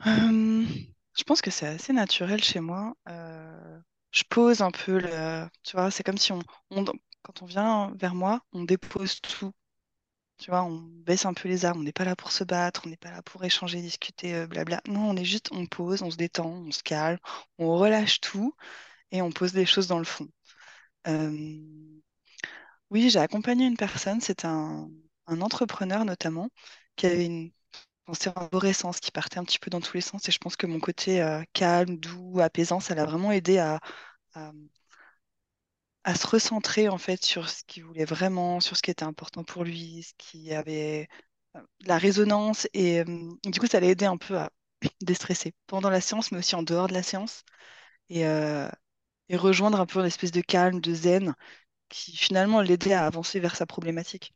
Je 0.00 1.24
pense 1.26 1.42
que 1.42 1.50
c'est 1.50 1.66
assez 1.66 1.92
naturel 1.92 2.42
chez 2.42 2.60
moi. 2.60 2.94
Je 4.12 4.22
pose 4.28 4.60
un 4.62 4.70
peu 4.70 4.98
le, 5.00 5.48
tu 5.62 5.76
vois, 5.76 5.90
c'est 5.90 6.02
comme 6.04 6.18
si 6.18 6.32
on, 6.32 6.40
quand 7.22 7.42
on 7.42 7.46
vient 7.46 7.92
vers 7.96 8.14
moi, 8.14 8.42
on 8.52 8.64
dépose 8.64 9.20
tout. 9.20 9.52
Tu 10.38 10.50
vois, 10.50 10.64
on 10.64 10.78
baisse 10.80 11.26
un 11.26 11.34
peu 11.34 11.48
les 11.48 11.64
armes. 11.66 11.80
On 11.80 11.84
n'est 11.84 11.92
pas 11.92 12.04
là 12.04 12.16
pour 12.16 12.32
se 12.32 12.44
battre, 12.44 12.82
on 12.86 12.90
n'est 12.90 12.96
pas 12.98 13.10
là 13.12 13.22
pour 13.22 13.44
échanger, 13.44 13.82
discuter, 13.82 14.34
euh, 14.36 14.46
blabla. 14.48 14.82
Non, 14.88 15.10
on 15.10 15.16
est 15.16 15.24
juste, 15.24 15.50
on 15.52 15.66
pose, 15.66 16.02
on 16.02 16.10
se 16.12 16.16
détend, 16.16 16.48
on 16.48 16.72
se 16.72 16.82
calme, 16.82 17.18
on 17.58 17.76
relâche 17.76 18.20
tout 18.20 18.54
et 19.12 19.22
on 19.22 19.32
pose 19.32 19.52
des 19.54 19.66
choses 19.66 19.88
dans 19.88 19.98
le 20.00 20.04
fond. 20.06 20.28
Oui, 22.90 23.10
j'ai 23.10 23.18
accompagné 23.18 23.66
une 23.66 23.76
personne, 23.76 24.20
c'est 24.20 24.44
un, 24.44 24.90
un 25.26 25.40
entrepreneur 25.40 26.04
notamment, 26.04 26.48
qui 26.96 27.06
avait 27.06 27.26
une 27.26 27.52
en 28.06 28.14
arborescence, 28.36 29.00
qui 29.00 29.10
partait 29.10 29.38
un 29.38 29.44
petit 29.44 29.58
peu 29.58 29.70
dans 29.70 29.80
tous 29.80 29.94
les 29.96 30.00
sens. 30.02 30.28
Et 30.28 30.32
je 30.32 30.38
pense 30.38 30.56
que 30.56 30.66
mon 30.66 30.80
côté 30.80 31.22
euh, 31.22 31.42
calme, 31.52 31.98
doux, 31.98 32.40
apaisant, 32.40 32.80
ça 32.80 32.94
l'a 32.94 33.04
vraiment 33.06 33.32
aidé 33.32 33.58
à, 33.58 33.80
à- 34.34 34.52
à 36.04 36.14
se 36.14 36.26
recentrer 36.26 36.88
en 36.88 36.98
fait 36.98 37.24
sur 37.24 37.48
ce 37.48 37.62
qu'il 37.64 37.84
voulait 37.84 38.04
vraiment, 38.04 38.60
sur 38.60 38.76
ce 38.76 38.82
qui 38.82 38.90
était 38.90 39.04
important 39.04 39.44
pour 39.44 39.64
lui, 39.64 40.02
ce 40.02 40.12
qui 40.18 40.52
avait 40.54 41.08
euh, 41.56 41.60
la 41.86 41.98
résonance. 41.98 42.66
Et 42.74 43.00
euh, 43.00 43.04
du 43.44 43.60
coup, 43.60 43.66
ça 43.66 43.80
l'a 43.80 43.88
aidé 43.88 44.04
un 44.06 44.16
peu 44.16 44.38
à 44.38 44.50
déstresser 45.02 45.54
pendant 45.66 45.90
la 45.90 46.00
séance, 46.00 46.32
mais 46.32 46.38
aussi 46.38 46.54
en 46.56 46.62
dehors 46.62 46.88
de 46.88 46.94
la 46.94 47.02
séance. 47.02 47.44
Et, 48.10 48.26
euh, 48.26 48.68
et 49.30 49.36
rejoindre 49.36 49.80
un 49.80 49.86
peu 49.86 50.00
une 50.00 50.06
espèce 50.06 50.32
de 50.32 50.40
calme, 50.42 50.80
de 50.80 50.94
zen, 50.94 51.34
qui 51.88 52.16
finalement 52.16 52.62
l'aidait 52.62 52.94
à 52.94 53.06
avancer 53.06 53.40
vers 53.40 53.56
sa 53.56 53.66
problématique. 53.66 54.34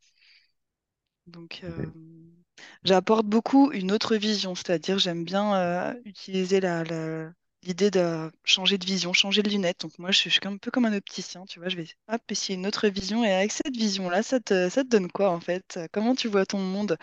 Donc, 1.26 1.60
euh, 1.64 1.90
j'apporte 2.84 3.26
beaucoup 3.26 3.70
une 3.72 3.92
autre 3.92 4.16
vision, 4.16 4.54
c'est-à-dire 4.54 4.98
j'aime 4.98 5.24
bien 5.24 5.54
euh, 5.56 5.94
utiliser 6.04 6.60
la, 6.60 6.84
l'idée 7.62 7.90
de 7.90 8.30
changer 8.44 8.78
de 8.78 8.86
vision, 8.86 9.12
changer 9.12 9.42
de 9.42 9.50
lunettes. 9.50 9.80
Donc 9.80 9.98
moi, 9.98 10.10
je 10.10 10.18
suis, 10.28 10.40
un 10.44 10.56
peu 10.56 10.70
comme 10.70 10.84
un 10.86 10.96
opticien, 10.96 11.44
tu 11.46 11.58
vois, 11.58 11.68
je 11.68 11.76
vais 11.76 11.86
hop, 12.08 12.22
essayer 12.30 12.58
une 12.58 12.66
autre 12.66 12.88
vision 12.88 13.24
et 13.24 13.32
avec 13.32 13.52
cette 13.52 13.76
vision-là, 13.76 14.22
ça 14.22 14.40
te, 14.40 14.68
ça 14.70 14.84
te 14.84 14.88
donne 14.88 15.10
quoi 15.10 15.30
en 15.30 15.40
fait? 15.40 15.78
Comment 15.92 16.14
tu 16.14 16.28
vois 16.28 16.46
ton 16.46 16.58
monde? 16.58 16.96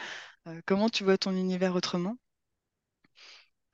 Euh, 0.48 0.62
comment 0.66 0.90
tu 0.90 1.04
vois 1.04 1.18
ton 1.18 1.32
univers 1.36 1.76
autrement? 1.76 2.18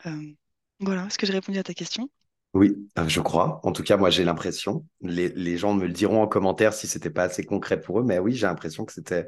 Euh, 0.05 0.33
voilà, 0.79 1.05
est-ce 1.05 1.17
que 1.17 1.25
j'ai 1.25 1.33
répondu 1.33 1.59
à 1.59 1.63
ta 1.63 1.73
question? 1.73 2.09
Oui, 2.53 2.89
je 3.07 3.21
crois. 3.21 3.59
En 3.63 3.71
tout 3.71 3.83
cas, 3.83 3.95
moi, 3.95 4.09
j'ai 4.09 4.23
l'impression. 4.23 4.85
Les, 5.01 5.29
les 5.29 5.57
gens 5.57 5.73
me 5.73 5.85
le 5.85 5.93
diront 5.93 6.23
en 6.23 6.27
commentaire 6.27 6.73
si 6.73 6.87
c'était 6.87 7.11
pas 7.11 7.23
assez 7.23 7.43
concret 7.43 7.79
pour 7.79 7.99
eux, 7.99 8.03
mais 8.03 8.17
oui, 8.17 8.33
j'ai 8.33 8.47
l'impression 8.47 8.85
que 8.85 8.93
c'était. 8.93 9.27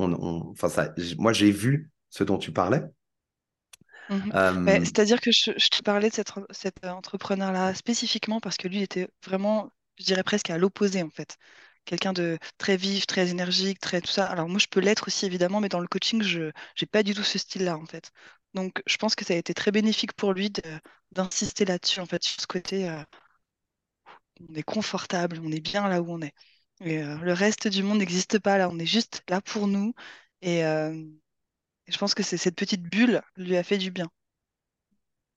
On, 0.00 0.12
on- 0.14 0.50
enfin, 0.52 0.68
ça, 0.68 0.94
moi, 1.18 1.32
j'ai 1.32 1.50
vu 1.50 1.90
ce 2.10 2.24
dont 2.24 2.38
tu 2.38 2.52
parlais. 2.52 2.82
Ben, 4.64 4.78
Euh, 4.78 4.84
c'est-à-dire 4.84 5.20
que 5.20 5.30
je, 5.32 5.52
je 5.56 5.68
te 5.68 5.82
parlais 5.82 6.08
de 6.10 6.14
cet, 6.14 6.36
en- 6.36 6.44
cet 6.50 6.84
entrepreneur-là 6.84 7.74
spécifiquement 7.74 8.40
parce 8.40 8.56
que 8.56 8.68
lui 8.68 8.82
était 8.82 9.08
vraiment, 9.24 9.70
je 9.98 10.04
dirais 10.04 10.22
presque 10.24 10.50
à 10.50 10.58
l'opposé 10.58 11.02
en 11.02 11.10
fait. 11.10 11.36
Quelqu'un 11.84 12.12
de 12.12 12.38
très 12.58 12.76
vif, 12.76 13.06
très 13.06 13.30
énergique, 13.30 13.80
très 13.80 14.00
tout 14.00 14.10
ça. 14.10 14.26
Alors 14.26 14.48
moi, 14.48 14.58
je 14.58 14.66
peux 14.68 14.80
l'être 14.80 15.06
aussi 15.08 15.26
évidemment, 15.26 15.60
mais 15.60 15.68
dans 15.68 15.80
le 15.80 15.86
coaching, 15.88 16.22
je 16.22 16.40
n'ai 16.80 16.86
pas 16.90 17.02
du 17.02 17.14
tout 17.14 17.22
ce 17.24 17.38
style-là 17.38 17.76
en 17.78 17.86
fait. 17.86 18.10
Donc 18.54 18.82
je 18.86 18.96
pense 18.96 19.14
que 19.14 19.24
ça 19.24 19.34
a 19.34 19.36
été 19.36 19.54
très 19.54 19.70
bénéfique 19.72 20.12
pour 20.14 20.32
lui 20.32 20.50
d'insister 21.12 21.64
là-dessus 21.64 22.00
en 22.00 22.06
fait, 22.06 22.22
sur 22.24 22.40
ce 22.40 22.46
côté, 22.46 22.88
euh, 22.88 23.02
on 24.48 24.54
est 24.54 24.62
confortable, 24.62 25.40
on 25.44 25.52
est 25.52 25.60
bien 25.60 25.88
là 25.88 26.00
où 26.02 26.10
on 26.12 26.20
est. 26.22 26.34
Et 26.80 26.98
euh, 27.02 27.16
le 27.18 27.32
reste 27.32 27.68
du 27.68 27.82
monde 27.82 27.98
n'existe 27.98 28.38
pas 28.38 28.58
là, 28.58 28.68
on 28.70 28.78
est 28.78 28.86
juste 28.86 29.22
là 29.28 29.40
pour 29.40 29.66
nous. 29.66 29.94
Et, 30.42 30.64
euh, 30.64 30.92
et 31.86 31.92
je 31.92 31.98
pense 31.98 32.14
que 32.14 32.22
c'est 32.24 32.38
cette 32.38 32.56
petite 32.56 32.82
bulle 32.84 33.22
lui 33.36 33.56
a 33.58 33.64
fait 33.64 33.78
du 33.78 33.90
bien. 33.90 34.10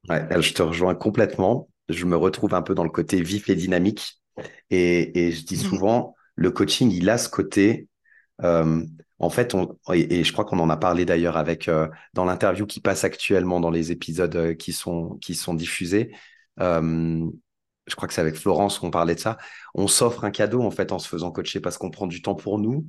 ouais, 0.09 0.41
je 0.41 0.53
te 0.53 0.61
rejoins 0.61 0.95
complètement. 0.95 1.69
Je 1.89 2.05
me 2.05 2.15
retrouve 2.15 2.53
un 2.53 2.61
peu 2.61 2.73
dans 2.75 2.83
le 2.83 2.89
côté 2.89 3.21
vif 3.21 3.49
et 3.49 3.55
dynamique. 3.55 4.21
Et, 4.69 5.27
et 5.27 5.31
je 5.31 5.45
dis 5.45 5.57
souvent, 5.57 6.15
le 6.35 6.51
coaching, 6.51 6.91
il 6.91 7.09
a 7.09 7.17
ce 7.17 7.29
côté. 7.29 7.87
euh, 8.43 8.83
en 9.19 9.29
fait, 9.29 9.55
on, 9.55 9.77
et, 9.93 10.19
et 10.19 10.23
je 10.25 10.33
crois 10.33 10.45
qu'on 10.45 10.59
en 10.59 10.69
a 10.69 10.77
parlé 10.77 11.05
d'ailleurs 11.05 11.37
avec 11.37 11.69
dans 12.13 12.25
l'interview 12.25 12.65
qui 12.67 12.81
passe 12.81 13.03
actuellement 13.05 13.59
dans 13.61 13.71
les 13.71 13.91
épisodes 13.91 14.55
qui 14.57 14.73
sont 14.73 15.17
qui 15.21 15.35
sont 15.35 15.53
diffusés. 15.55 16.13
Euh, 16.61 17.25
je 17.87 17.95
crois 17.95 18.07
que 18.07 18.13
c'est 18.13 18.21
avec 18.21 18.35
Florence 18.35 18.79
qu'on 18.79 18.91
parlait 18.91 19.15
de 19.15 19.19
ça, 19.19 19.37
on 19.73 19.87
s'offre 19.87 20.23
un 20.23 20.31
cadeau 20.31 20.61
en 20.61 20.71
fait 20.71 20.91
en 20.91 20.99
se 20.99 21.07
faisant 21.07 21.31
coacher 21.31 21.59
parce 21.59 21.77
qu'on 21.77 21.89
prend 21.89 22.07
du 22.07 22.21
temps 22.21 22.35
pour 22.35 22.59
nous 22.59 22.85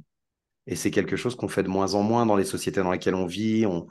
et 0.67 0.77
c'est 0.77 0.91
quelque 0.91 1.17
chose 1.17 1.35
qu'on 1.35 1.49
fait 1.49 1.63
de 1.63 1.69
moins 1.69 1.95
en 1.95 2.03
moins 2.03 2.27
dans 2.27 2.37
les 2.37 2.45
sociétés 2.45 2.83
dans 2.83 2.91
lesquelles 2.91 3.15
on 3.15 3.27
vit. 3.27 3.67
On, 3.67 3.87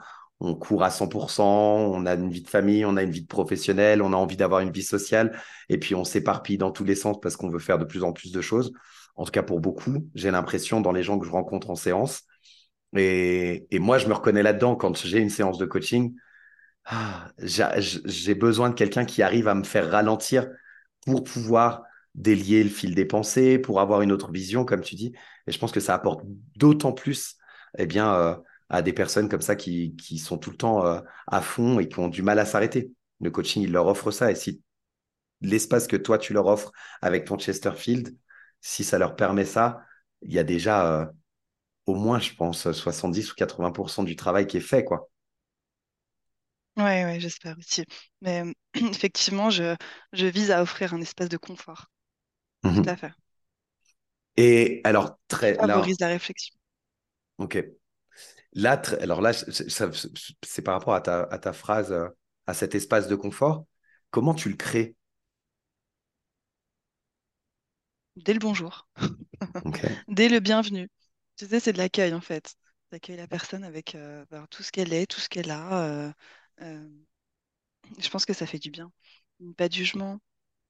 court 0.56 0.82
à 0.82 0.90
100%, 0.90 1.42
on 1.42 2.04
a 2.04 2.14
une 2.14 2.28
vie 2.28 2.42
de 2.42 2.48
famille, 2.48 2.84
on 2.84 2.98
a 2.98 3.02
une 3.02 3.10
vie 3.10 3.24
professionnelle, 3.24 4.02
on 4.02 4.12
a 4.12 4.16
envie 4.16 4.36
d'avoir 4.36 4.60
une 4.60 4.72
vie 4.72 4.82
sociale 4.82 5.38
et 5.70 5.78
puis 5.78 5.94
on 5.94 6.04
s'éparpille 6.04 6.58
dans 6.58 6.70
tous 6.70 6.84
les 6.84 6.96
sens 6.96 7.18
parce 7.18 7.36
qu'on 7.36 7.48
veut 7.48 7.60
faire 7.60 7.78
de 7.78 7.86
plus 7.86 8.02
en 8.02 8.12
plus 8.12 8.30
de 8.30 8.40
choses. 8.42 8.72
En 9.14 9.24
tout 9.24 9.30
cas 9.30 9.42
pour 9.42 9.60
beaucoup, 9.60 10.06
j'ai 10.14 10.30
l'impression 10.30 10.82
dans 10.82 10.92
les 10.92 11.02
gens 11.02 11.18
que 11.18 11.24
je 11.24 11.30
rencontre 11.30 11.70
en 11.70 11.76
séance. 11.76 12.24
Et, 12.94 13.66
et 13.70 13.78
moi, 13.78 13.96
je 13.96 14.06
me 14.06 14.12
reconnais 14.12 14.42
là-dedans 14.42 14.76
quand 14.76 14.96
j'ai 15.06 15.18
une 15.18 15.30
séance 15.30 15.56
de 15.56 15.64
coaching. 15.64 16.14
Ah, 16.84 17.28
j'ai 17.38 18.34
besoin 18.34 18.68
de 18.68 18.74
quelqu'un 18.74 19.06
qui 19.06 19.22
arrive 19.22 19.48
à 19.48 19.54
me 19.54 19.64
faire 19.64 19.90
ralentir 19.90 20.46
pour 21.06 21.24
pouvoir 21.24 21.84
délier 22.14 22.62
le 22.62 22.70
fil 22.70 22.94
des 22.94 23.04
pensées, 23.04 23.58
pour 23.58 23.80
avoir 23.80 24.02
une 24.02 24.12
autre 24.12 24.30
vision, 24.30 24.64
comme 24.64 24.80
tu 24.82 24.94
dis. 24.94 25.12
Et 25.46 25.52
je 25.52 25.58
pense 25.58 25.72
que 25.72 25.80
ça 25.80 25.94
apporte 25.94 26.22
d'autant 26.56 26.92
plus 26.92 27.36
eh 27.78 27.86
bien, 27.86 28.14
euh, 28.14 28.36
à 28.68 28.82
des 28.82 28.92
personnes 28.92 29.28
comme 29.28 29.40
ça 29.40 29.56
qui, 29.56 29.94
sont 30.18 30.38
tout 30.38 30.50
le 30.50 30.56
temps 30.56 30.86
euh, 30.86 31.00
à 31.26 31.40
fond 31.40 31.80
et 31.80 31.88
qui 31.88 31.98
ont 31.98 32.08
du 32.08 32.22
mal 32.22 32.38
à 32.38 32.46
s'arrêter. 32.46 32.92
Le 33.20 33.30
coaching, 33.30 33.62
il 33.62 33.72
leur 33.72 33.86
offre 33.86 34.10
ça. 34.10 34.30
Et 34.30 34.34
si 34.34 34.62
l'espace 35.40 35.86
que 35.86 35.96
toi, 35.96 36.18
tu 36.18 36.32
leur 36.32 36.46
offres 36.46 36.72
avec 37.02 37.24
ton 37.24 37.38
Chesterfield, 37.38 38.16
si 38.60 38.84
ça 38.84 38.98
leur 38.98 39.16
permet 39.16 39.44
ça, 39.44 39.80
il 40.22 40.32
y 40.32 40.38
a 40.38 40.44
déjà 40.44 41.00
euh, 41.02 41.06
au 41.86 41.94
moins, 41.94 42.18
je 42.18 42.34
pense, 42.34 42.70
70 42.70 43.32
ou 43.32 43.34
80% 43.34 44.04
du 44.04 44.16
travail 44.16 44.46
qui 44.46 44.56
est 44.56 44.60
fait, 44.60 44.84
quoi. 44.84 45.08
Ouais, 46.76 47.04
ouais, 47.04 47.20
j'espère 47.20 47.56
aussi. 47.58 47.84
Mais 48.20 48.42
effectivement, 48.74 49.50
je, 49.50 49.76
je 50.12 50.26
vise 50.26 50.50
à 50.50 50.62
offrir 50.62 50.94
un 50.94 51.00
espace 51.00 51.28
de 51.28 51.36
confort. 51.36 51.86
Tout 52.72 52.82
Mhm. 52.82 52.90
à 52.90 52.96
fait. 52.96 53.12
Et 54.36 54.80
alors, 54.84 55.18
très, 55.28 55.58
là, 55.62 55.82
favorise 55.82 55.98
la 56.00 56.06
réflexion. 56.08 56.54
ok. 57.38 57.64
Là, 58.54 58.82
alors 59.00 59.20
là, 59.22 59.32
c'est 59.32 59.70
ça- 59.70 59.90
c'est 60.44 60.62
par 60.62 60.74
rapport 60.74 60.94
à 60.94 61.00
ta, 61.02 61.22
à 61.24 61.38
ta 61.38 61.52
phrase, 61.54 61.92
euh, 61.92 62.08
à 62.46 62.54
cet 62.54 62.74
espace 62.74 63.08
de 63.08 63.16
confort. 63.16 63.66
Comment 64.10 64.34
tu 64.34 64.48
le 64.50 64.56
crées? 64.56 64.96
Dès 68.16 68.32
le 68.32 68.38
bonjour, 68.40 68.88
Ok. 69.64 69.80
dès 70.08 70.28
le 70.28 70.40
bienvenu. 70.40 70.88
Tu 71.36 71.46
sais, 71.46 71.60
c'est 71.60 71.72
de 71.72 71.78
l'accueil 71.78 72.14
en 72.14 72.20
fait. 72.20 72.54
D'accueillir 72.92 73.22
la 73.22 73.28
personne 73.28 73.64
avec 73.64 73.94
euh, 73.94 74.24
ben, 74.30 74.46
tout 74.50 74.62
ce 74.62 74.72
qu'elle 74.72 74.92
est, 74.92 75.06
tout 75.06 75.20
ce 75.20 75.28
qu'elle 75.28 75.50
a. 75.50 75.84
euh, 75.84 76.12
je 76.58 78.08
pense 78.10 78.24
que 78.24 78.32
ça 78.32 78.46
fait 78.46 78.58
du 78.60 78.70
bien. 78.70 78.92
Pas 79.56 79.68
de 79.68 79.74
jugement, 79.74 80.20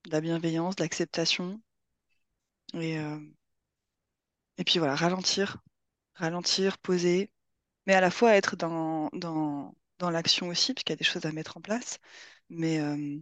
de 0.07 0.11
la 0.12 0.21
bienveillance, 0.23 0.76
de 0.76 0.83
l'acceptation. 0.85 1.61
Et, 2.75 2.99
euh, 2.99 3.19
et 4.59 4.64
puis 4.64 4.79
voilà, 4.79 4.95
ralentir, 4.95 5.59
ralentir, 6.14 6.79
poser, 6.79 7.31
mais 7.87 7.95
à 7.95 8.03
la 8.03 8.11
fois 8.12 8.35
être 8.37 8.57
dans, 8.57 9.11
dans, 9.14 9.76
dans 9.99 10.11
l'action 10.11 10.49
aussi, 10.49 10.75
parce 10.75 10.85
qu'il 10.85 10.93
y 10.95 10.95
a 10.95 10.99
des 10.99 11.05
choses 11.05 11.26
à 11.26 11.33
mettre 11.33 11.59
en 11.59 11.61
place. 11.61 11.99
Mais, 12.50 12.81
euh, 12.81 13.19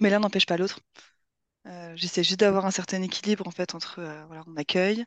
mais 0.00 0.10
l'un 0.10 0.20
n'empêche 0.20 0.46
pas 0.46 0.56
l'autre. 0.58 0.80
Euh, 1.66 1.94
j'essaie 1.96 2.24
juste 2.24 2.40
d'avoir 2.40 2.66
un 2.66 2.72
certain 2.72 3.02
équilibre 3.02 3.46
en 3.48 3.52
fait 3.52 3.74
entre 3.74 4.00
euh, 4.00 4.26
voilà, 4.26 4.44
on 4.48 4.56
accueille 4.56 5.04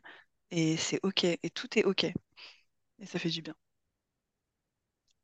et 0.52 0.76
c'est 0.76 1.00
OK, 1.04 1.24
et 1.24 1.38
tout 1.54 1.78
est 1.78 1.84
OK, 1.84 2.04
et 2.04 2.14
ça 3.06 3.18
fait 3.18 3.30
du 3.30 3.42
bien. 3.42 3.54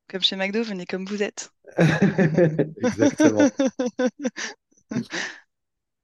Comme 0.09 0.23
chez 0.23 0.35
McDo, 0.35 0.65
venez 0.65 0.85
comme 0.85 1.05
vous 1.07 1.23
êtes. 1.23 1.53
Exactement. 2.81 3.51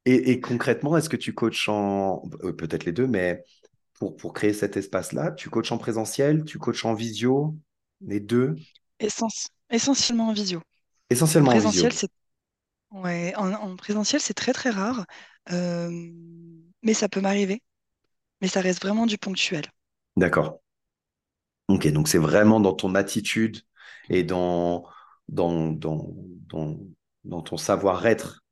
Et, 0.05 0.33
et 0.33 0.41
concrètement, 0.41 0.97
est-ce 0.97 1.09
que 1.09 1.17
tu 1.17 1.33
coaches 1.35 1.69
en, 1.69 2.23
euh, 2.43 2.53
peut-être 2.53 2.85
les 2.85 2.93
deux, 2.93 3.07
mais 3.07 3.45
pour, 3.95 4.17
pour 4.17 4.33
créer 4.33 4.53
cet 4.53 4.77
espace-là, 4.77 5.33
tu 5.33 5.51
coaches 5.51 5.73
en 5.73 5.79
présentiel, 5.79 6.45
tu 6.45 6.59
coaches 6.59 6.85
en 6.87 6.95
visio, 6.95 7.57
les 8.03 8.21
deux, 8.21 8.57
Essence- 9.01 9.49
essentiellement 9.71 10.29
en 10.29 10.33
visio. 10.33 10.61
En 10.61 10.63
essentiellement 11.11 11.55
en 11.55 11.59
présentiel, 11.59 11.93
visio. 11.93 11.95
ouais, 12.93 13.35
en, 13.37 13.53
en 13.53 13.77
présentiel, 13.77 14.21
c'est 14.21 14.35
très 14.35 14.53
très 14.53 14.71
rare, 14.71 15.07
euh, 15.51 15.91
mais 16.83 16.95
ça 16.95 17.09
peut 17.09 17.21
m'arriver. 17.21 17.63
Mais 18.43 18.49
ça 18.49 18.61
reste 18.63 18.83
vraiment 18.83 19.07
du 19.07 19.19
ponctuel. 19.19 19.65
D'accord. 20.17 20.59
Ok, 21.69 21.89
donc 21.89 22.09
c'est 22.09 22.19
vraiment 22.19 22.61
dans 22.61 22.75
ton 22.75 22.95
attitude 22.95 23.63
et 24.11 24.25
dans, 24.25 24.85
dans, 25.29 25.71
dans, 25.73 26.15
dans, 26.51 26.79
dans 27.25 27.43
ton 27.43 27.57
savoir-être 27.57 28.43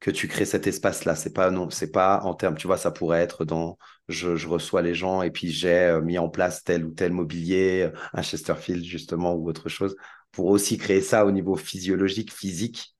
que 0.00 0.10
tu 0.10 0.28
crées 0.28 0.44
cet 0.44 0.66
espace-là. 0.66 1.14
C'est 1.16 1.32
pas 1.32 1.50
non, 1.50 1.70
c'est 1.70 1.90
pas 1.90 2.20
en 2.22 2.34
termes, 2.34 2.56
tu 2.56 2.66
vois, 2.66 2.76
ça 2.78 2.90
pourrait 2.90 3.20
être 3.22 3.44
dans 3.44 3.78
je, 4.08 4.36
je 4.36 4.48
reçois 4.48 4.82
les 4.82 4.94
gens 4.94 5.22
et 5.22 5.30
puis 5.30 5.50
j'ai 5.50 5.70
euh, 5.74 6.02
mis 6.02 6.18
en 6.18 6.28
place 6.28 6.64
tel 6.64 6.84
ou 6.86 6.92
tel 6.92 7.12
mobilier, 7.12 7.82
euh, 7.92 7.98
un 8.12 8.22
Chesterfield 8.22 8.84
justement 8.84 9.34
ou 9.34 9.48
autre 9.48 9.68
chose, 9.68 9.96
pour 10.32 10.46
aussi 10.46 10.78
créer 10.78 11.00
ça 11.02 11.26
au 11.26 11.32
niveau 11.32 11.56
physiologique, 11.56 12.32
physique. 12.32 12.94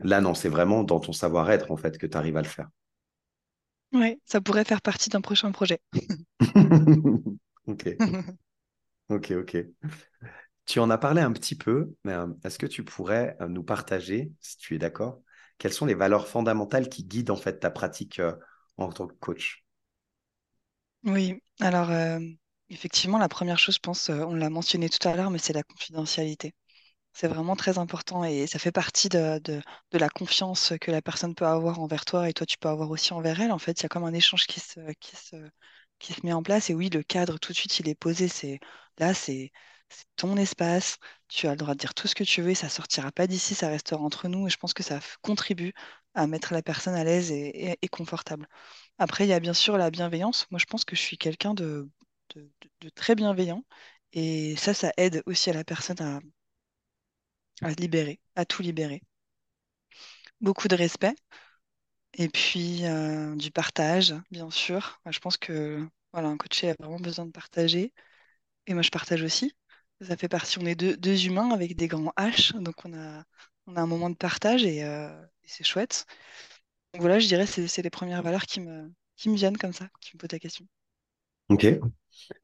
Là, 0.00 0.20
non, 0.20 0.34
c'est 0.34 0.48
vraiment 0.50 0.84
dans 0.84 1.00
ton 1.00 1.12
savoir-être 1.12 1.70
en 1.72 1.76
fait 1.78 1.98
que 1.98 2.06
tu 2.06 2.16
arrives 2.16 2.36
à 2.38 2.42
le 2.42 2.48
faire. 2.48 2.68
Ouais, 3.92 4.18
ça 4.24 4.40
pourrait 4.40 4.64
faire 4.64 4.82
partie 4.82 5.10
d'un 5.10 5.20
prochain 5.20 5.52
projet. 5.52 5.80
Ok, 7.66 7.84
ok, 9.08 9.30
ok. 9.40 9.52
Tu 10.70 10.78
en 10.78 10.88
as 10.88 10.98
parlé 10.98 11.20
un 11.20 11.32
petit 11.32 11.56
peu, 11.56 11.96
mais 12.04 12.12
euh, 12.12 12.28
est-ce 12.44 12.56
que 12.56 12.66
tu 12.66 12.84
pourrais 12.84 13.36
euh, 13.40 13.48
nous 13.48 13.64
partager, 13.64 14.30
si 14.38 14.56
tu 14.56 14.76
es 14.76 14.78
d'accord, 14.78 15.20
quelles 15.58 15.72
sont 15.72 15.84
les 15.84 15.96
valeurs 15.96 16.28
fondamentales 16.28 16.88
qui 16.88 17.02
guident 17.02 17.30
en 17.30 17.36
fait 17.36 17.58
ta 17.58 17.72
pratique 17.72 18.20
euh, 18.20 18.36
en 18.76 18.92
tant 18.92 19.08
que 19.08 19.14
coach? 19.14 19.64
Oui, 21.02 21.42
alors 21.58 21.90
effectivement, 22.68 23.18
la 23.18 23.28
première 23.28 23.58
chose, 23.58 23.74
je 23.74 23.80
pense, 23.80 24.10
on 24.10 24.36
l'a 24.36 24.48
mentionné 24.48 24.88
tout 24.88 25.08
à 25.08 25.16
l'heure, 25.16 25.30
mais 25.30 25.38
c'est 25.38 25.52
la 25.52 25.64
confidentialité. 25.64 26.54
C'est 27.12 27.26
vraiment 27.26 27.56
très 27.56 27.78
important 27.78 28.22
et 28.22 28.46
ça 28.46 28.60
fait 28.60 28.70
partie 28.70 29.08
de, 29.08 29.40
la 29.92 30.08
confiance 30.08 30.74
que 30.80 30.92
la 30.92 31.02
personne 31.02 31.34
peut 31.34 31.46
avoir 31.46 31.80
envers 31.80 32.04
toi 32.04 32.28
et 32.28 32.32
toi 32.32 32.46
tu 32.46 32.58
peux 32.58 32.68
avoir 32.68 32.90
aussi 32.90 33.12
envers 33.12 33.40
elle. 33.40 33.50
En 33.50 33.58
fait, 33.58 33.80
il 33.80 33.82
y 33.82 33.86
a 33.86 33.88
comme 33.88 34.04
un 34.04 34.14
échange 34.14 34.46
qui 34.46 34.60
se, 34.60 34.78
qui 36.00 36.14
se 36.14 36.24
met 36.26 36.32
en 36.34 36.42
place 36.42 36.70
et 36.70 36.74
oui, 36.74 36.90
le 36.90 37.02
cadre 37.04 37.38
tout 37.38 37.52
de 37.52 37.58
suite 37.58 37.78
il 37.80 37.88
est 37.88 37.94
posé. 37.96 38.28
C'est 38.28 38.60
là, 38.98 39.14
c'est 39.14 39.52
ton 40.16 40.36
espace. 40.36 40.98
Tu 41.28 41.46
as 41.46 41.52
le 41.52 41.56
droit 41.56 41.74
de 41.74 41.78
dire 41.80 41.94
tout 41.94 42.08
ce 42.08 42.14
que 42.14 42.24
tu 42.24 42.42
veux 42.42 42.50
et 42.50 42.54
ça 42.56 42.68
sortira 42.68 43.12
pas 43.12 43.26
d'ici, 43.26 43.54
ça 43.54 43.68
restera 43.68 44.00
entre 44.02 44.28
nous 44.28 44.46
et 44.46 44.50
je 44.50 44.56
pense 44.58 44.74
que 44.74 44.82
ça 44.82 45.00
contribue 45.22 45.72
à 46.14 46.26
mettre 46.26 46.52
la 46.54 46.62
personne 46.62 46.94
à 46.94 47.04
l'aise 47.04 47.30
et, 47.32 47.78
confortable. 47.90 48.48
Après, 48.98 49.24
il 49.26 49.28
y 49.30 49.32
a 49.34 49.40
bien 49.40 49.54
sûr 49.54 49.78
la 49.78 49.90
bienveillance. 49.90 50.46
Moi, 50.50 50.58
je 50.60 50.66
pense 50.66 50.84
que 50.84 50.96
je 50.96 51.00
suis 51.02 51.18
quelqu'un 51.18 51.54
de- 51.54 51.90
de 52.80 52.88
très 52.90 53.14
bienveillant 53.14 53.64
et 54.12 54.56
ça, 54.56 54.74
ça 54.74 54.92
aide 54.96 55.22
aussi 55.26 55.50
à 55.50 55.52
la 55.54 55.64
personne 55.64 56.00
à 56.02 56.20
à 57.62 57.70
libérer, 57.70 58.20
à 58.36 58.44
tout 58.44 58.60
libérer. 58.60 59.00
Beaucoup 60.40 60.68
de 60.68 60.74
respect 60.76 61.14
et 62.14 62.28
puis 62.28 62.84
euh, 62.86 63.34
du 63.36 63.50
partage, 63.50 64.14
bien 64.30 64.50
sûr. 64.50 65.00
Moi, 65.04 65.12
je 65.12 65.18
pense 65.20 65.36
que 65.36 65.86
voilà, 66.12 66.28
un 66.28 66.36
coaché 66.36 66.70
a 66.70 66.74
vraiment 66.78 66.98
besoin 67.00 67.26
de 67.26 67.30
partager 67.32 67.92
et 68.66 68.74
moi 68.74 68.82
je 68.82 68.90
partage 68.90 69.22
aussi. 69.22 69.54
Ça 70.02 70.16
fait 70.16 70.28
partie, 70.28 70.58
on 70.60 70.66
est 70.66 70.74
deux, 70.74 70.96
deux 70.96 71.26
humains 71.26 71.50
avec 71.52 71.76
des 71.76 71.88
grands 71.88 72.12
H, 72.18 72.58
donc 72.62 72.74
on 72.84 72.94
a, 72.94 73.24
on 73.66 73.76
a 73.76 73.82
un 73.82 73.86
moment 73.86 74.10
de 74.10 74.16
partage 74.16 74.64
et, 74.64 74.84
euh, 74.84 75.10
et 75.44 75.48
c'est 75.48 75.64
chouette. 75.64 76.06
Donc 76.94 77.02
voilà, 77.02 77.18
je 77.18 77.28
dirais 77.28 77.46
c'est 77.46 77.68
c'est 77.68 77.82
les 77.82 77.90
premières 77.90 78.22
valeurs 78.22 78.44
qui 78.44 78.60
me, 78.60 78.92
qui 79.16 79.28
me 79.28 79.36
viennent 79.36 79.58
comme 79.58 79.72
ça, 79.72 79.88
qui 80.00 80.12
me 80.16 80.20
posent 80.20 80.32
la 80.32 80.38
question. 80.38 80.66
Ok. 81.48 81.66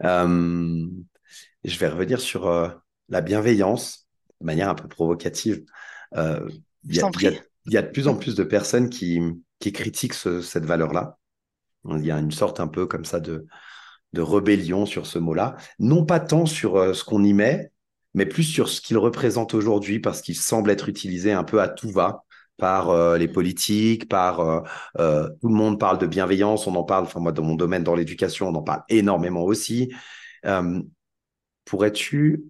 Euh, 0.05 0.87
je 1.65 1.79
vais 1.79 1.89
revenir 1.89 2.21
sur 2.21 2.47
euh, 2.47 2.69
la 3.09 3.21
bienveillance 3.21 4.09
de 4.41 4.47
manière 4.47 4.69
un 4.69 4.75
peu 4.75 4.89
provocative. 4.89 5.65
Y 6.15 6.99
y 7.23 7.41
il 7.69 7.73
y 7.73 7.77
a 7.77 7.83
de 7.83 7.91
plus 7.91 8.07
en 8.07 8.17
plus 8.17 8.37
de 8.37 8.45
personnes 8.45 8.91
qui, 8.91 9.21
qui 9.59 9.73
critiquent 9.73 10.15
ce- 10.15 10.41
cette 10.43 10.65
valeur-là. 10.65 11.19
Il 11.91 12.05
y 12.05 12.11
a 12.11 12.19
une 12.19 12.33
sorte 12.33 12.61
un 12.61 12.69
peu 12.69 12.87
comme 12.87 13.05
ça 13.05 13.21
de, 13.21 13.47
de 14.13 14.23
rébellion 14.23 14.87
sur 14.87 15.07
ce 15.07 15.19
mot-là. 15.19 15.57
Non 15.79 16.05
pas 16.05 16.21
tant 16.21 16.47
sur 16.47 16.77
euh, 16.77 16.95
ce 16.95 17.05
qu'on 17.05 17.25
y 17.25 17.33
met, 17.35 17.71
mais 18.15 18.27
plus 18.27 18.45
sur 18.45 18.69
ce 18.69 18.81
qu'il 18.81 18.99
représente 18.99 19.55
aujourd'hui, 19.55 20.01
parce 20.01 20.23
qu'il 20.23 20.37
semble 20.37 20.71
être 20.71 20.89
utilisé 20.89 21.33
un 21.33 21.45
peu 21.45 21.61
à 21.61 21.69
tout 21.69 21.91
va 21.91 22.25
par 22.59 22.91
euh, 22.91 23.19
les 23.19 23.29
Mm. 23.29 23.33
politiques, 23.33 24.09
par 24.09 24.41
euh, 24.41 24.61
euh, 24.99 25.29
tout 25.41 25.49
le 25.49 25.55
monde 25.55 25.79
parle 25.81 25.99
de 25.99 26.07
bienveillance, 26.07 26.67
on 26.67 26.75
en 26.77 26.85
parle, 26.85 27.05
enfin 27.05 27.21
moi 27.21 27.33
dans 27.33 27.43
mon 27.45 27.57
domaine, 27.57 27.85
dans 27.85 27.95
l'éducation, 27.95 28.49
on 28.49 28.55
en 28.55 28.63
parle 28.63 28.83
énormément 28.89 29.45
aussi. 29.45 29.93
Pourrais-tu 31.67 32.45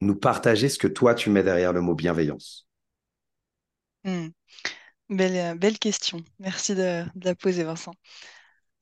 nous 0.00 0.16
partager 0.16 0.68
ce 0.68 0.76
que 0.78 0.88
toi 0.88 1.14
tu 1.14 1.30
mets 1.30 1.44
derrière 1.44 1.72
le 1.72 1.80
mot 1.80 1.94
bienveillance? 1.94 2.66
Mm. 4.04 4.32
Belle, 5.10 5.36
euh, 5.36 5.54
belle 5.54 5.78
question. 5.78 6.22
Merci 6.38 6.74
de, 6.74 7.04
la 7.22 7.34
poser, 7.34 7.64
Vincent. 7.64 7.92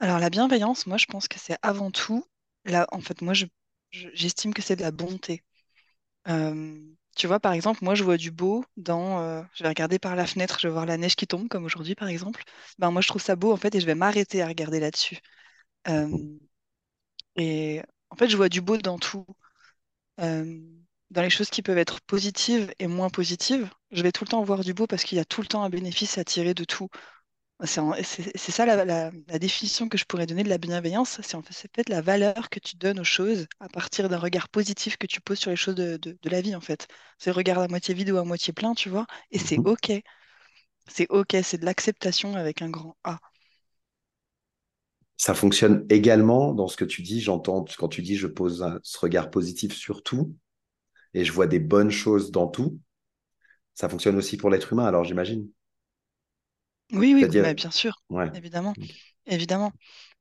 Alors 0.00 0.18
la 0.20 0.30
bienveillance, 0.30 0.86
moi 0.86 0.98
je 0.98 1.06
pense 1.06 1.28
que 1.28 1.38
c'est 1.40 1.58
avant 1.62 1.90
tout, 1.92 2.24
là, 2.66 2.86
en 2.92 3.00
fait, 3.00 3.22
moi 3.22 3.34
je, 3.34 3.46
je- 3.92 4.08
j'estime 4.14 4.54
que 4.54 4.62
c'est 4.62 4.76
de 4.76 4.82
la 4.82 4.92
bonté. 4.92 5.42
Euh, 6.28 6.78
Tu 7.16 7.26
vois, 7.28 7.40
par 7.40 7.52
exemple, 7.54 7.84
moi, 7.84 7.94
je 7.96 8.04
vois 8.04 8.16
du 8.18 8.30
beau 8.32 8.64
dans. 8.78 9.20
euh, 9.22 9.42
je 9.54 9.64
vais 9.64 9.70
regarder 9.70 9.98
par 10.00 10.16
la 10.16 10.26
fenêtre, 10.26 10.58
je 10.60 10.68
vais 10.68 10.72
voir 10.72 10.86
la 10.86 10.96
neige 10.98 11.16
qui 11.16 11.26
tombe, 11.28 11.48
comme 11.48 11.64
aujourd'hui, 11.66 11.94
par 11.96 12.08
exemple. 12.08 12.42
Ben, 12.78 12.90
moi, 12.92 13.02
je 13.02 13.08
trouve 13.08 13.22
ça 13.22 13.36
beau, 13.36 13.52
en 13.52 13.56
fait, 13.58 13.74
et 13.74 13.80
je 13.80 13.86
vais 13.86 13.94
m'arrêter 13.96 14.42
à 14.42 14.48
regarder 14.48 14.80
là-dessus. 14.80 15.18
Et 17.36 17.82
en 18.10 18.16
fait, 18.16 18.28
je 18.28 18.36
vois 18.36 18.48
du 18.50 18.60
beau 18.60 18.76
dans 18.78 18.98
tout. 18.98 19.24
Dans 21.16 21.22
les 21.22 21.30
choses 21.30 21.50
qui 21.50 21.62
peuvent 21.62 21.78
être 21.78 22.00
positives 22.02 22.72
et 22.78 22.86
moins 22.88 23.10
positives, 23.10 23.68
je 23.92 24.02
vais 24.04 24.12
tout 24.12 24.24
le 24.24 24.30
temps 24.30 24.44
voir 24.44 24.62
du 24.64 24.74
beau 24.74 24.86
parce 24.86 25.04
qu'il 25.04 25.18
y 25.18 25.20
a 25.20 25.26
tout 25.26 25.42
le 25.42 25.48
temps 25.48 25.64
un 25.64 25.70
bénéfice 25.70 26.18
à 26.18 26.24
tirer 26.24 26.54
de 26.54 26.64
tout. 26.64 26.88
C'est 27.64 28.52
ça 28.52 28.66
la, 28.66 28.84
la- 28.84 29.10
la 29.28 29.38
définition 29.38 29.88
que 29.88 29.96
je 29.98 30.04
pourrais 30.04 30.26
donner 30.26 30.42
de 30.44 30.48
la 30.48 30.58
bienveillance. 30.58 31.20
C'est 31.22 31.36
en 31.36 31.42
fait, 31.42 31.68
peut-être 31.68 31.88
la 31.88 32.00
valeur 32.02 32.50
que 32.50 32.58
tu 32.60 32.76
donnes 32.76 33.00
aux 33.00 33.04
choses 33.04 33.46
à 33.60 33.68
partir 33.68 34.08
d'un 34.08 34.18
regard 34.18 34.48
positif 34.48 34.96
que 34.98 35.06
tu 35.06 35.20
poses 35.20 35.38
sur 35.38 35.50
les 35.50 35.56
choses 35.56 35.74
de, 35.74 35.96
de- 35.96 36.18
de 36.20 36.30
la 36.30 36.40
vie, 36.42 36.54
en 36.54 36.60
fait. 36.60 36.86
C'est 37.18 37.30
le 37.30 37.36
regard 37.36 37.58
à 37.58 37.68
moitié 37.68 37.94
vide 37.94 38.10
ou 38.10 38.18
à 38.18 38.24
moitié 38.24 38.52
plein, 38.52 38.74
tu 38.74 38.88
vois. 38.90 39.06
Et 39.30 39.38
c'est 39.38 39.60
Mhm. 39.60 39.64
OK. 39.64 39.92
C'est 40.88 41.06
OK. 41.10 41.36
C'est 41.44 41.58
de 41.58 41.64
l'acceptation 41.66 42.36
avec 42.36 42.62
un 42.62 42.70
grand 42.70 42.96
A. 43.04 43.18
Ça 45.18 45.34
fonctionne 45.34 45.84
également 45.90 46.52
dans 46.54 46.68
ce 46.68 46.76
que 46.76 46.84
tu 46.84 47.02
dis. 47.02 47.20
J'entends 47.20 47.64
quand 47.78 47.88
tu 47.88 48.02
dis 48.02 48.16
je 48.16 48.26
pose 48.26 48.62
un- 48.62 48.78
ce 48.82 48.98
regard 48.98 49.30
positif 49.30 49.74
sur 49.74 50.02
tout 50.02 50.34
et 51.16 51.24
je 51.24 51.32
vois 51.32 51.46
des 51.46 51.58
bonnes 51.58 51.90
choses 51.90 52.30
dans 52.30 52.46
tout. 52.46 52.78
Ça 53.74 53.88
fonctionne 53.88 54.16
aussi 54.16 54.36
pour 54.36 54.50
l'être 54.50 54.72
humain, 54.72 54.84
alors 54.84 55.04
j'imagine. 55.04 55.48
Oui, 56.92 57.14
oui, 57.14 57.26
mais 57.32 57.54
bien 57.54 57.70
sûr. 57.70 58.02
ouais. 58.10 58.30
Évidemment. 58.34 58.74
Évidemment. 59.26 59.72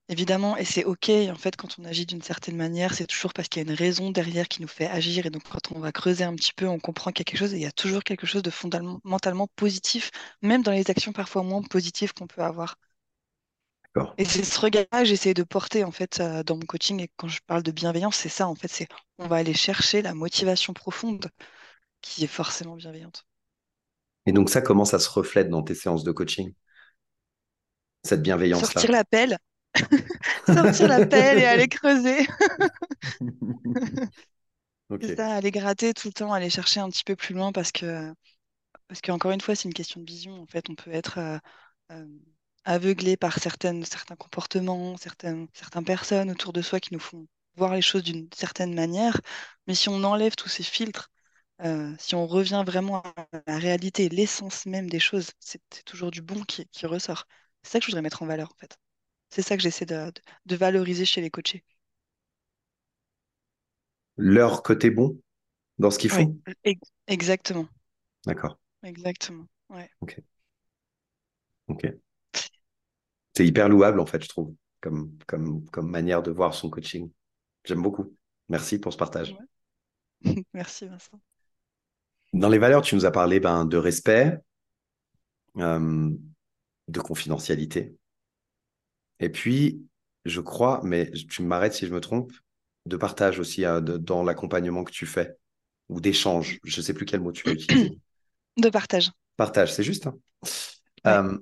Évidemment, 0.10 0.58
et 0.58 0.66
c'est 0.66 0.86
OK, 0.86 1.10
en 1.10 1.36
fait, 1.36 1.56
quand 1.56 1.78
on 1.80 1.86
agit 1.86 2.06
d'une 2.06 2.22
certaine 2.22 2.56
manière, 2.58 2.94
c'est 2.94 3.08
toujours 3.08 3.34
parce 3.34 3.50
qu'il 3.50 3.64
y 3.64 3.66
a 3.68 3.70
une 3.72 3.76
raison 3.78 4.12
derrière 4.12 4.48
qui 4.48 4.62
nous 4.62 4.68
fait 4.68 4.88
agir. 4.88 5.26
Et 5.26 5.32
donc, 5.32 5.44
quand 5.50 5.72
on 5.74 5.80
va 5.80 5.92
creuser 5.92 6.24
un 6.24 6.36
petit 6.36 6.54
peu, 6.54 6.68
on 6.68 6.80
comprend 6.80 7.12
qu'il 7.12 7.22
y 7.22 7.24
a 7.24 7.32
quelque 7.32 7.40
chose, 7.40 7.54
et 7.54 7.58
il 7.58 7.64
y 7.64 7.66
a 7.66 7.72
toujours 7.72 8.04
quelque 8.04 8.28
chose 8.28 8.44
de 8.44 8.52
fondamentalement 8.52 9.48
positif, 9.56 10.12
même 10.44 10.64
dans 10.64 10.72
les 10.72 10.90
actions 10.92 11.14
parfois 11.14 11.44
moins 11.44 11.64
positives 11.64 12.14
qu'on 12.14 12.28
peut 12.28 12.44
avoir. 12.44 12.78
Et 14.18 14.26
c'est 14.26 14.44
ce 14.44 14.60
regard-là 14.60 15.00
que 15.04 15.06
j'essaie 15.06 15.34
de 15.34 15.44
porter, 15.44 15.84
en 15.86 15.92
fait, 15.92 16.20
euh, 16.20 16.44
dans 16.44 16.56
mon 16.58 16.66
coaching. 16.66 17.00
Et 17.02 17.10
quand 17.18 17.28
je 17.30 17.40
parle 17.48 17.64
de 17.64 17.72
bienveillance, 17.72 18.18
c'est 18.18 18.28
ça, 18.30 18.48
en 18.48 18.56
fait, 18.56 18.68
c'est 18.68 18.88
on 19.20 19.28
va 19.28 19.38
aller 19.38 19.54
chercher 19.54 20.02
la 20.02 20.14
motivation 20.14 20.74
profonde 20.74 21.30
qui 22.02 22.24
est 22.26 22.28
forcément 22.28 22.76
bienveillante. 22.78 23.26
Et 24.28 24.34
donc 24.34 24.52
ça, 24.52 24.62
comment 24.62 24.86
ça 24.86 25.00
se 25.00 25.10
reflète 25.10 25.50
dans 25.50 25.64
tes 25.64 25.74
séances 25.74 26.04
de 26.04 26.12
coaching, 26.12 26.54
cette 28.04 28.22
Sortir 28.52 28.90
bienveillance-là? 28.90 28.92
la 28.92 29.04
pelle, 29.06 29.38
sortir 30.46 30.88
la 30.88 31.02
pelle 31.02 31.40
et 31.40 31.46
aller 31.46 31.68
creuser. 31.68 32.28
Ok. 34.90 35.06
C'est 35.06 35.14
ça, 35.16 35.34
aller 35.36 35.52
gratter 35.52 35.94
tout 35.94 36.08
le 36.10 36.14
temps, 36.14 36.34
aller 36.34 36.50
chercher 36.50 36.80
un 36.80 36.90
petit 36.90 37.04
peu 37.04 37.16
plus 37.16 37.34
loin 37.36 37.52
parce 37.52 37.72
que 37.72 38.14
Parce 38.90 39.02
qu'encore 39.02 39.32
une 39.32 39.42
fois, 39.42 39.56
c'est 39.56 39.68
une 39.70 39.74
question 39.76 40.02
de 40.02 40.06
vision. 40.12 40.42
En 40.42 40.48
fait, 40.48 40.70
on 40.70 40.76
peut 40.76 40.92
être 40.94 41.20
euh, 41.20 41.40
euh, 41.94 42.08
aveuglé 42.66 43.18
par 43.18 43.40
certaines, 43.40 43.86
certains 43.86 44.16
comportements, 44.16 44.98
certaines, 44.98 45.48
certaines 45.54 45.86
personnes 45.86 46.32
autour 46.32 46.54
de 46.54 46.62
soi 46.62 46.80
qui 46.80 46.94
nous 46.94 47.00
font 47.00 47.28
voir 47.56 47.74
les 47.76 47.82
choses 47.82 48.04
d'une 48.04 48.30
certaine 48.36 48.74
manière. 48.76 49.20
Mais 49.68 49.76
si 49.76 49.90
on 49.90 50.04
enlève 50.04 50.36
tous 50.36 50.50
ces 50.50 50.64
filtres, 50.64 51.12
euh, 51.64 51.94
si 52.00 52.16
on 52.16 52.28
revient 52.28 52.64
vraiment 52.66 53.02
à 53.04 53.28
la 53.48 53.58
réalité, 53.58 54.10
l'essence 54.10 54.66
même 54.66 54.90
des 54.90 55.00
choses, 55.00 55.32
c'est 55.40 55.62
toujours 55.86 56.12
du 56.12 56.22
bon 56.22 56.44
qui, 56.44 56.68
qui 56.70 56.86
ressort. 56.86 57.26
C'est 57.64 57.72
ça 57.74 57.80
que 57.80 57.86
je 57.86 57.92
voudrais 57.92 58.02
mettre 58.02 58.24
en 58.24 58.26
valeur, 58.28 58.52
en 58.54 58.58
fait. 58.60 58.78
C'est 59.32 59.42
ça 59.44 59.58
que 59.58 59.64
j'essaie 59.64 59.86
de, 59.88 59.96
de- 60.12 60.14
de 60.48 60.56
valoriser 60.58 61.06
chez 61.06 61.22
les 61.22 61.32
coachés. 61.32 61.64
Leur 64.18 64.62
côté 64.62 64.90
bon 64.90 65.18
dans 65.80 65.92
ce 65.92 66.00
qu'ils 66.00 66.10
font? 66.12 66.38
ex- 66.64 66.92
exactement. 67.08 67.68
D'accord. 68.26 68.58
Exactement. 68.84 69.48
Ouais. 69.70 69.90
Ok. 70.00 70.20
Ok. 71.68 71.86
C'est 73.36 73.46
hyper 73.46 73.70
louable, 73.70 74.00
en 74.00 74.06
fait, 74.06 74.24
je 74.24 74.30
trouve, 74.30 74.54
comme, 74.82 75.12
comme, 75.28 75.66
comme 75.70 75.90
manière 75.90 76.24
de 76.24 76.32
voir 76.32 76.54
son 76.54 76.70
coaching. 76.70 77.12
J'aime 77.66 77.82
beaucoup. 77.82 78.16
Merci 78.50 78.80
pour 78.80 78.94
ce 78.94 78.98
partage. 78.98 79.36
Ouais. 80.24 80.46
Merci, 80.54 80.88
Vincent. 80.88 81.20
Dans 82.34 82.50
les 82.50 82.58
valeurs, 82.58 82.82
tu 82.82 82.96
nous 82.96 83.06
as 83.06 83.12
parlé 83.12 83.40
ben, 83.40 83.66
de 83.66 83.78
respect, 83.78 84.40
euh, 85.58 86.10
de 86.88 87.00
confidentialité. 87.00 87.96
Et 89.20 89.30
puis, 89.30 89.86
je 90.26 90.42
crois, 90.42 90.82
mais 90.84 91.10
tu 91.12 91.42
m'arrêtes 91.44 91.74
si 91.74 91.88
je 91.88 91.94
me 91.94 92.02
trompe, 92.02 92.32
de 92.86 92.98
partage 92.98 93.40
aussi 93.40 93.66
hein, 93.66 93.82
de- 93.82 93.98
dans 93.98 94.24
l'accompagnement 94.24 94.84
que 94.84 94.92
tu 94.92 95.06
fais, 95.06 95.36
ou 95.90 96.02
d'échange. 96.02 96.60
Je 96.64 96.80
ne 96.80 96.84
sais 96.86 96.94
plus 96.94 97.06
quel 97.06 97.22
mot 97.22 97.32
tu 97.32 97.48
as 97.50 97.54
utilisé. 97.54 97.98
De 98.58 98.70
partage. 98.70 99.12
Partage, 99.36 99.74
c'est 99.74 99.84
juste. 99.84 100.08
hein. 100.08 100.16
Ouais. 101.04 101.12
Euh, 101.12 101.38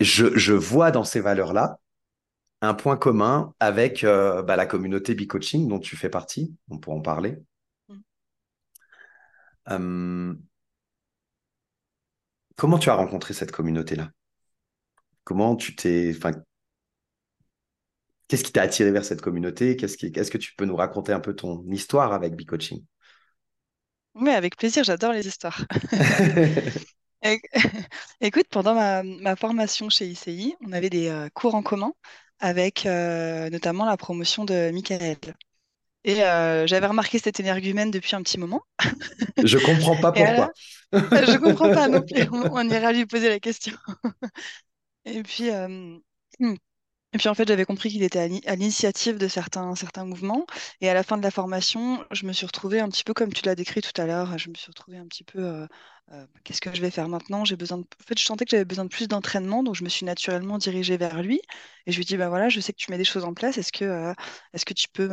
je, 0.00 0.36
je 0.36 0.52
vois 0.52 0.90
dans 0.90 1.04
ces 1.04 1.20
valeurs-là 1.20 1.78
un 2.60 2.74
point 2.74 2.96
commun 2.96 3.54
avec 3.60 4.04
euh, 4.04 4.42
bah, 4.42 4.56
la 4.56 4.66
communauté 4.66 5.14
B-Coaching 5.14 5.68
dont 5.68 5.78
tu 5.78 5.96
fais 5.96 6.10
partie. 6.10 6.54
On 6.68 6.78
pourra 6.78 6.96
en 6.96 7.00
parler. 7.02 7.38
Mm. 7.88 7.94
Euh, 9.70 10.34
comment 12.56 12.78
tu 12.78 12.90
as 12.90 12.94
rencontré 12.94 13.34
cette 13.34 13.52
communauté-là? 13.52 14.10
Comment 15.24 15.56
tu 15.56 15.76
t'es, 15.76 16.12
enfin, 16.16 16.32
qu'est-ce 18.26 18.44
qui 18.44 18.52
t'a 18.52 18.62
attiré 18.62 18.90
vers 18.90 19.04
cette 19.04 19.20
communauté? 19.20 19.76
Qu'est-ce 19.76 19.96
qui, 19.96 20.06
est-ce 20.06 20.30
que 20.30 20.38
tu 20.38 20.54
peux 20.56 20.64
nous 20.64 20.76
raconter 20.76 21.12
un 21.12 21.20
peu 21.20 21.34
ton 21.34 21.64
histoire 21.70 22.12
avec 22.12 22.34
B-Coaching? 22.34 22.84
Oui, 24.14 24.30
avec 24.30 24.56
plaisir, 24.56 24.82
j'adore 24.82 25.12
les 25.12 25.28
histoires. 25.28 25.64
Éc- 27.22 27.42
Écoute, 28.20 28.46
pendant 28.50 28.74
ma, 28.74 29.02
ma 29.02 29.36
formation 29.36 29.88
chez 29.90 30.06
ICI, 30.06 30.56
on 30.64 30.72
avait 30.72 30.90
des 30.90 31.08
euh, 31.08 31.28
cours 31.30 31.54
en 31.54 31.62
commun 31.62 31.92
avec 32.40 32.86
euh, 32.86 33.50
notamment 33.50 33.84
la 33.86 33.96
promotion 33.96 34.44
de 34.44 34.70
Michael. 34.72 35.16
Et 36.04 36.24
euh, 36.24 36.66
j'avais 36.66 36.86
remarqué 36.88 37.18
cet 37.20 37.40
énergumène 37.40 37.90
depuis 37.90 38.16
un 38.16 38.22
petit 38.22 38.38
moment. 38.38 38.62
Je 39.42 39.58
comprends 39.58 39.96
pas 39.96 40.12
pourquoi. 40.12 40.52
je 41.14 41.38
comprends 41.38 41.70
pas 41.70 41.88
non 41.88 42.02
plus. 42.02 42.28
On, 42.32 42.46
on 42.50 42.70
ira 42.70 42.92
lui 42.92 43.06
poser 43.06 43.28
la 43.28 43.40
question. 43.40 43.74
Et 45.04 45.22
puis, 45.22 45.50
euh, 45.50 45.98
Et 47.14 47.18
puis 47.18 47.28
en 47.28 47.34
fait, 47.34 47.48
j'avais 47.48 47.64
compris 47.64 47.88
qu'il 47.90 48.02
était 48.02 48.18
à 48.18 48.26
l'ini- 48.28 48.46
à 48.46 48.54
l'initiative 48.54 49.16
de 49.16 49.28
certains, 49.28 49.74
certains 49.74 50.04
mouvements. 50.04 50.44
Et 50.82 50.90
à 50.90 50.94
la 50.94 51.02
fin 51.02 51.16
de 51.16 51.22
la 51.22 51.30
formation, 51.30 52.04
je 52.10 52.26
me 52.26 52.32
suis 52.34 52.44
retrouvée 52.46 52.80
un 52.80 52.88
petit 52.90 53.02
peu 53.04 53.14
comme 53.14 53.32
tu 53.32 53.44
l'as 53.46 53.54
décrit 53.54 53.80
tout 53.80 53.98
à 54.00 54.04
l'heure. 54.06 54.36
Je 54.36 54.50
me 54.50 54.54
suis 54.54 54.66
retrouvée 54.68 54.98
un 54.98 55.06
petit 55.06 55.24
peu, 55.24 55.38
euh, 55.42 55.66
euh, 56.12 56.26
qu'est-ce 56.44 56.60
que 56.60 56.74
je 56.74 56.82
vais 56.82 56.90
faire 56.90 57.08
maintenant? 57.08 57.46
J'ai 57.46 57.56
besoin. 57.56 57.78
En 57.78 57.84
fait, 58.06 58.18
je 58.18 58.24
sentais 58.24 58.44
que 58.44 58.50
j'avais 58.50 58.66
besoin 58.66 58.84
de 58.84 58.90
plus 58.90 59.08
d'entraînement, 59.08 59.62
donc 59.62 59.74
je 59.74 59.84
me 59.84 59.88
suis 59.88 60.04
naturellement 60.04 60.58
dirigée 60.58 60.98
vers 60.98 61.22
lui. 61.22 61.40
Et 61.86 61.92
je 61.92 61.96
lui 61.96 62.02
ai 62.02 62.04
dit, 62.04 62.16
bah 62.18 62.28
voilà, 62.28 62.50
je 62.50 62.60
sais 62.60 62.72
que 62.74 62.78
tu 62.78 62.90
mets 62.90 62.98
des 62.98 63.04
choses 63.04 63.24
en 63.24 63.32
place. 63.32 63.56
Est-ce 63.56 63.72
que, 63.72 63.84
euh, 63.86 64.12
est-ce 64.52 64.66
que 64.66 64.74
tu 64.74 64.88
peux, 64.92 65.08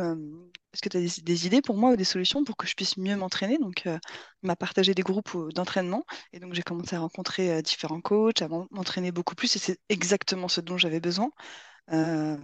est-ce 0.74 0.82
que 0.82 0.88
tu 0.90 0.96
as 0.98 1.00
des, 1.00 1.22
des 1.22 1.46
idées 1.46 1.62
pour 1.62 1.76
moi 1.78 1.92
ou 1.92 1.96
des 1.96 2.04
solutions 2.04 2.44
pour 2.44 2.56
que 2.58 2.66
je 2.66 2.74
puisse 2.74 2.98
mieux 2.98 3.16
m'entraîner? 3.16 3.56
Donc, 3.58 3.84
il 3.86 3.98
m'a 4.42 4.56
partagé 4.56 4.94
des 4.94 5.02
groupes 5.02 5.30
d'entraînement. 5.54 6.04
Et 6.34 6.40
donc, 6.40 6.52
j'ai 6.54 6.62
commencé 6.62 6.94
à 6.96 7.00
rencontrer 7.00 7.62
différents 7.62 8.00
coachs, 8.02 8.42
à 8.42 8.48
m'en- 8.48 8.66
m'entraîner 8.70 9.12
beaucoup 9.12 9.34
plus. 9.34 9.56
Et 9.56 9.58
c'est 9.58 9.78
exactement 9.88 10.48
ce 10.48 10.60
dont 10.60 10.76
j'avais 10.76 11.00
besoin. 11.00 11.30
Euh, 11.92 12.36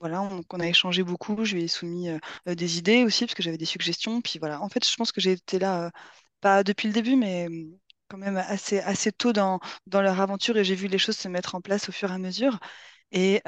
voilà, 0.00 0.22
on, 0.22 0.42
on 0.52 0.60
a 0.60 0.68
échangé 0.68 1.02
beaucoup. 1.02 1.44
Je 1.44 1.56
lui 1.56 1.64
ai 1.64 1.68
soumis 1.68 2.08
euh, 2.10 2.18
euh, 2.48 2.54
des 2.54 2.78
idées 2.78 3.04
aussi, 3.04 3.24
parce 3.26 3.34
que 3.34 3.42
j'avais 3.42 3.58
des 3.58 3.64
suggestions. 3.64 4.20
Puis 4.22 4.38
voilà, 4.38 4.62
en 4.62 4.68
fait, 4.68 4.88
je 4.88 4.94
pense 4.96 5.12
que 5.12 5.20
j'ai 5.20 5.32
été 5.32 5.58
là, 5.58 5.90
pas 6.40 6.64
depuis 6.64 6.88
le 6.88 6.94
début, 6.94 7.16
mais 7.16 7.48
quand 8.08 8.18
même 8.18 8.36
assez, 8.38 8.80
assez 8.80 9.12
tôt 9.12 9.32
dans, 9.32 9.60
dans 9.86 10.02
leur 10.02 10.20
aventure 10.20 10.56
et 10.56 10.64
j'ai 10.64 10.74
vu 10.74 10.88
les 10.88 10.98
choses 10.98 11.16
se 11.18 11.28
mettre 11.28 11.54
en 11.54 11.60
place 11.60 11.88
au 11.88 11.92
fur 11.92 12.10
et 12.10 12.14
à 12.14 12.18
mesure. 12.18 12.58
Et, 13.12 13.42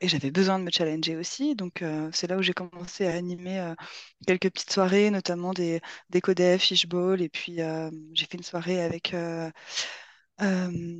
et 0.00 0.08
j'avais 0.08 0.30
besoin 0.30 0.58
de 0.58 0.64
me 0.64 0.70
challenger 0.70 1.16
aussi. 1.16 1.54
Donc, 1.56 1.84
c'est 2.12 2.26
là 2.28 2.36
où 2.38 2.42
j'ai 2.42 2.54
commencé 2.54 3.06
à 3.06 3.14
animer 3.14 3.74
quelques 4.26 4.50
petites 4.50 4.72
soirées, 4.72 5.10
notamment 5.10 5.52
des, 5.52 5.80
des 6.10 6.20
codefs, 6.22 6.62
fishball. 6.62 7.20
Et 7.22 7.28
puis, 7.28 7.58
j'ai 8.14 8.26
fait 8.26 8.36
une 8.38 8.42
soirée 8.44 8.82
avec, 8.82 9.14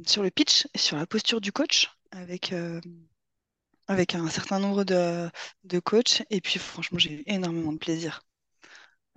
sur 0.07 0.23
le 0.23 0.31
pitch 0.31 0.67
sur 0.77 0.97
la 0.97 1.07
posture 1.07 1.41
du 1.41 1.53
coach, 1.53 1.91
avec. 2.13 2.53
Avec 3.89 4.15
un 4.15 4.29
certain 4.29 4.59
nombre 4.59 4.85
de, 4.85 5.31
coachs. 5.85 6.23
Et 6.31 6.41
puis, 6.41 6.59
franchement, 6.59 6.99
j'ai 6.99 7.13
eu 7.13 7.23
énormément 7.27 7.73
de 7.73 7.79
plaisir. 7.79 8.23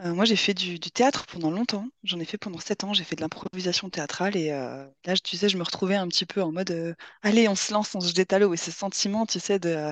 Euh, 0.02 0.14
moi, 0.14 0.26
j'ai 0.26 0.36
fait 0.36 0.54
du, 0.54 0.80
théâtre 0.80 1.26
pendant 1.28 1.50
longtemps. 1.52 1.88
J'en 2.04 2.20
ai 2.20 2.26
fait 2.26 2.38
pendant 2.38 2.60
sept 2.60 2.84
ans. 2.84 2.94
J'ai 2.94 3.04
fait 3.04 3.16
de 3.16 3.22
l'improvisation 3.22 3.90
théâtrale. 3.90 4.36
Et 4.36 4.52
euh, 4.52 4.86
là, 5.06 5.16
tu 5.18 5.38
sais, 5.38 5.50
je 5.50 5.58
me 5.58 5.64
retrouvais 5.64 5.96
un 5.96 6.08
petit 6.08 6.26
peu 6.26 6.42
en 6.42 6.52
mode 6.52 6.72
euh, 6.72 6.94
allez, 7.24 7.48
on 7.48 7.56
se 7.56 7.74
lance, 7.74 7.96
on 7.96 8.02
se 8.02 8.14
jette 8.14 8.34
à 8.34 8.40
l'eau. 8.40 8.54
Et 8.54 8.58
ce 8.58 8.72
sentiment, 8.72 9.26
tu 9.26 9.40
sais, 9.40 9.58
de 9.60 9.92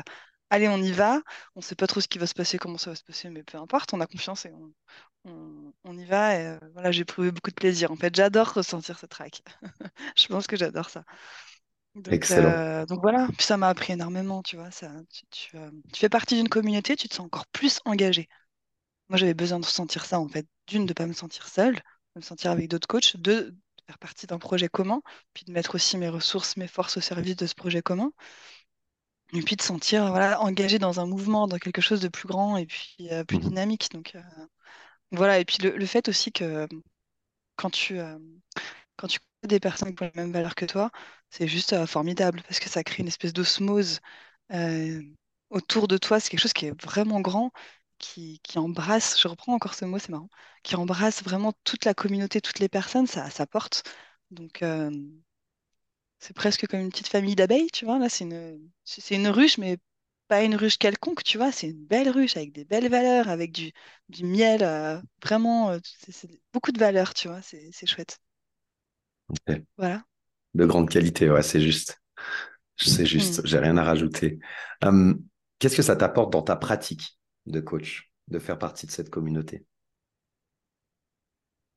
allez, 0.52 0.68
on 0.68 0.78
y 0.78 0.92
va. 0.92 1.22
On 1.56 1.62
sait 1.62 1.76
pas 1.76 1.88
trop 1.88 2.02
ce 2.02 2.08
qui 2.08 2.20
va 2.20 2.28
se 2.28 2.34
passer, 2.36 2.58
comment 2.60 2.78
ça 2.78 2.92
va 2.92 2.96
se 2.96 3.04
passer, 3.04 3.30
mais 3.30 3.44
peu 3.44 3.58
importe, 3.58 3.94
on 3.94 4.02
a 4.02 4.08
confiance 4.08 4.46
et 4.46 4.52
on, 5.26 5.74
on- 5.84 5.98
y 5.98 6.06
va. 6.06 6.36
Et 6.40 6.58
voilà, 6.74 6.92
j'ai 6.92 7.06
prouvé 7.06 7.32
beaucoup 7.32 7.50
de 7.50 7.56
plaisir. 7.56 7.92
En 7.92 7.96
fait, 7.96 8.14
j'adore 8.16 8.54
ressentir 8.54 9.00
ce 9.00 9.06
track. 9.08 9.42
Je 10.18 10.28
pense 10.28 10.48
que 10.48 10.56
j'adore 10.58 10.90
ça. 10.90 11.04
Donc, 11.95 12.29
Excellent. 12.29 12.31
euh, 12.31 12.86
donc 12.86 13.01
voilà, 13.01 13.27
puis 13.38 13.45
ça 13.45 13.55
m'a 13.58 13.69
appris 13.69 13.93
énormément, 13.93 14.43
tu 14.43 14.58
vois. 14.58 14.69
Ça, 14.71 14.91
tu, 15.10 15.25
tu, 15.31 15.58
euh, 15.58 15.71
tu 15.93 15.99
fais 16.01 16.10
partie 16.10 16.36
d'une 16.36 16.49
communauté, 16.49 16.95
tu 16.97 17.08
te 17.08 17.15
sens 17.15 17.25
encore 17.25 17.47
plus 17.47 17.79
engagé. 17.86 18.27
Moi, 19.10 19.17
j'avais 19.17 19.34
besoin 19.36 19.60
de 19.60 19.65
sentir 19.65 20.05
ça, 20.05 20.19
en 20.19 20.29
fait. 20.29 20.47
D'une, 20.67 20.86
de 20.86 20.93
pas 20.93 21.08
me 21.08 21.13
sentir 21.13 21.47
seule, 21.47 21.75
de 21.75 21.81
me 22.17 22.21
sentir 22.21 22.51
avec 22.51 22.69
d'autres 22.69 22.88
coachs. 22.88 23.17
Deux, 23.17 23.51
de 23.51 23.58
faire 23.88 23.99
partie 23.99 24.27
d'un 24.27 24.39
projet 24.39 24.69
commun, 24.69 25.01
puis 25.34 25.45
de 25.45 25.53
mettre 25.53 25.75
aussi 25.75 25.97
mes 25.97 26.10
ressources, 26.10 26.58
mes 26.58 26.67
forces 26.67 26.97
au 26.97 27.01
service 27.01 27.36
de 27.38 27.47
ce 27.47 27.55
projet 27.55 27.81
commun. 27.81 28.12
Et 29.34 29.41
puis 29.41 29.55
de 29.55 29.62
sentir 29.62 30.08
voilà, 30.10 30.41
engagé 30.41 30.79
dans 30.79 30.99
un 30.99 31.05
mouvement, 31.05 31.47
dans 31.47 31.58
quelque 31.60 31.81
chose 31.81 32.01
de 32.01 32.08
plus 32.08 32.27
grand 32.27 32.58
et 32.58 32.65
puis 32.65 32.95
euh, 33.12 33.23
plus 33.23 33.38
Mhm. 33.38 33.49
dynamique. 33.49 33.89
Donc 33.91 34.15
voilà, 35.12 35.39
et 35.39 35.45
puis 35.45 35.58
le, 35.63 35.77
le 35.77 35.86
fait 35.86 36.10
aussi 36.10 36.31
que 36.31 36.67
quand 37.58 37.71
tu, 37.71 37.99
quand 38.97 39.08
tu 39.08 39.19
des 39.47 39.60
personnes 39.60 39.95
qui 39.95 40.03
ont 40.03 40.12
les 40.13 40.21
mêmes 40.23 40.31
valeurs 40.31 40.55
que 40.55 40.65
toi, 40.65 40.91
c'est 41.29 41.47
juste 41.47 41.73
euh, 41.73 41.86
formidable 41.88 42.41
parce 42.43 42.60
que 42.60 42.69
ça 42.69 42.84
crée 42.84 43.01
une 43.01 43.08
espèce 43.08 43.34
d'osmose 43.34 43.99
euh, 44.53 45.01
autour 45.49 45.88
de 45.88 45.97
toi. 45.97 46.19
C'est 46.19 46.29
quelque 46.29 46.41
chose 46.41 46.53
qui 46.53 46.67
est 46.67 46.84
vraiment 46.84 47.21
grand, 47.21 47.51
qui, 47.99 48.39
qui 48.43 48.60
embrasse, 48.60 49.19
je 49.21 49.27
reprends 49.27 49.53
encore 49.55 49.75
ce 49.75 49.86
mot, 49.86 49.99
c'est 49.99 50.10
marrant, 50.12 50.29
qui 50.63 50.75
embrasse 50.75 51.23
vraiment 51.23 51.53
toute 51.63 51.86
la 51.86 51.93
communauté, 51.93 52.41
toutes 52.41 52.60
les 52.60 52.69
personnes, 52.69 53.08
ça, 53.08 53.29
ça 53.31 53.47
porte. 53.47 53.84
Donc 54.31 54.63
euh, 54.63 54.91
c'est 56.19 56.36
presque 56.36 56.67
comme 56.67 56.79
une 56.81 56.89
petite 56.89 57.08
famille 57.08 57.36
d'abeilles, 57.36 57.69
tu 57.71 57.86
vois. 57.86 57.99
Là, 57.99 58.10
c'est 58.10 58.23
une, 58.25 58.69
c'est 58.84 59.15
une 59.15 59.27
ruche, 59.27 59.58
mais 59.58 59.77
pas 60.27 60.43
une 60.43 60.55
ruche 60.55 60.77
quelconque, 60.77 61.23
tu 61.23 61.38
vois. 61.38 61.51
C'est 61.51 61.67
une 61.69 61.86
belle 61.86 62.10
ruche 62.10 62.36
avec 62.38 62.51
des 62.53 62.65
belles 62.65 62.89
valeurs, 62.89 63.29
avec 63.29 63.51
du, 63.51 63.71
du 64.10 64.23
miel, 64.25 64.63
vraiment, 65.23 65.77
beaucoup 66.53 66.71
de 66.71 66.79
valeurs, 66.79 67.13
tu 67.13 67.27
vois. 67.27 67.41
C'est 67.41 67.69
c'est 67.71 67.86
chouette. 67.88 68.19
Voilà. 69.78 70.06
De 70.54 70.66
grande 70.66 70.90
qualité, 70.90 71.30
ouais, 71.30 71.44
c'est 71.44 71.62
juste. 71.62 72.02
C'est 72.78 73.06
Hmm. 73.14 73.36
juste, 73.36 73.46
j'ai 73.46 73.60
rien 73.60 73.78
à 73.78 73.84
rajouter. 73.84 74.40
Hum, 74.84 75.24
qu'est-ce 75.60 75.76
que 75.78 75.82
ça 75.84 75.96
t'apporte 75.98 76.34
dans 76.34 76.44
ta 76.44 76.56
pratique 76.58 77.20
de 77.48 77.62
coach, 77.62 78.12
de 78.30 78.40
faire 78.40 78.60
partie 78.60 78.88
de 78.88 78.92
cette 78.92 79.10
communauté? 79.12 79.66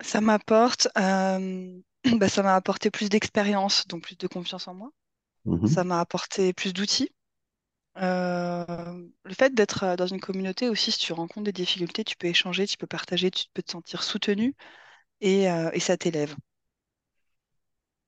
Ça 0.01 0.21
m'apporte, 0.21 0.89
euh, 0.99 1.81
bah, 2.19 2.29
ça 2.29 2.43
m'a 2.43 2.55
apporté 2.55 2.91
plus 2.91 3.09
d'expérience, 3.09 3.87
donc 3.89 4.03
plus 4.05 4.17
de 4.17 4.27
confiance 4.27 4.69
en 4.69 4.75
moi. 4.75 4.91
Ça 5.65 5.85
Mhm. 5.85 5.85
m'a 5.85 6.01
apporté 6.01 6.53
plus 6.55 6.73
d'outils. 6.75 7.11
Euh, 7.99 9.09
le 9.25 9.35
fait 9.35 9.55
d'être 9.55 9.85
euh, 9.85 9.97
dans 9.97 10.07
une 10.09 10.21
communauté 10.21 10.69
aussi, 10.71 10.93
si 10.93 10.99
tu 11.01 11.13
rencontres 11.15 11.45
des 11.47 11.53
difficultés, 11.53 12.05
tu 12.05 12.17
peux 12.17 12.29
échanger, 12.29 12.67
tu 12.67 12.77
peux 12.79 12.87
partager, 12.89 13.31
tu 13.31 13.47
peux 13.55 13.63
te 13.63 13.73
sentir 13.73 14.03
soutenu 14.05 14.55
et, 15.21 15.51
euh, 15.51 15.71
et 15.75 15.81
ça 15.81 15.97
t'élève. 15.99 16.37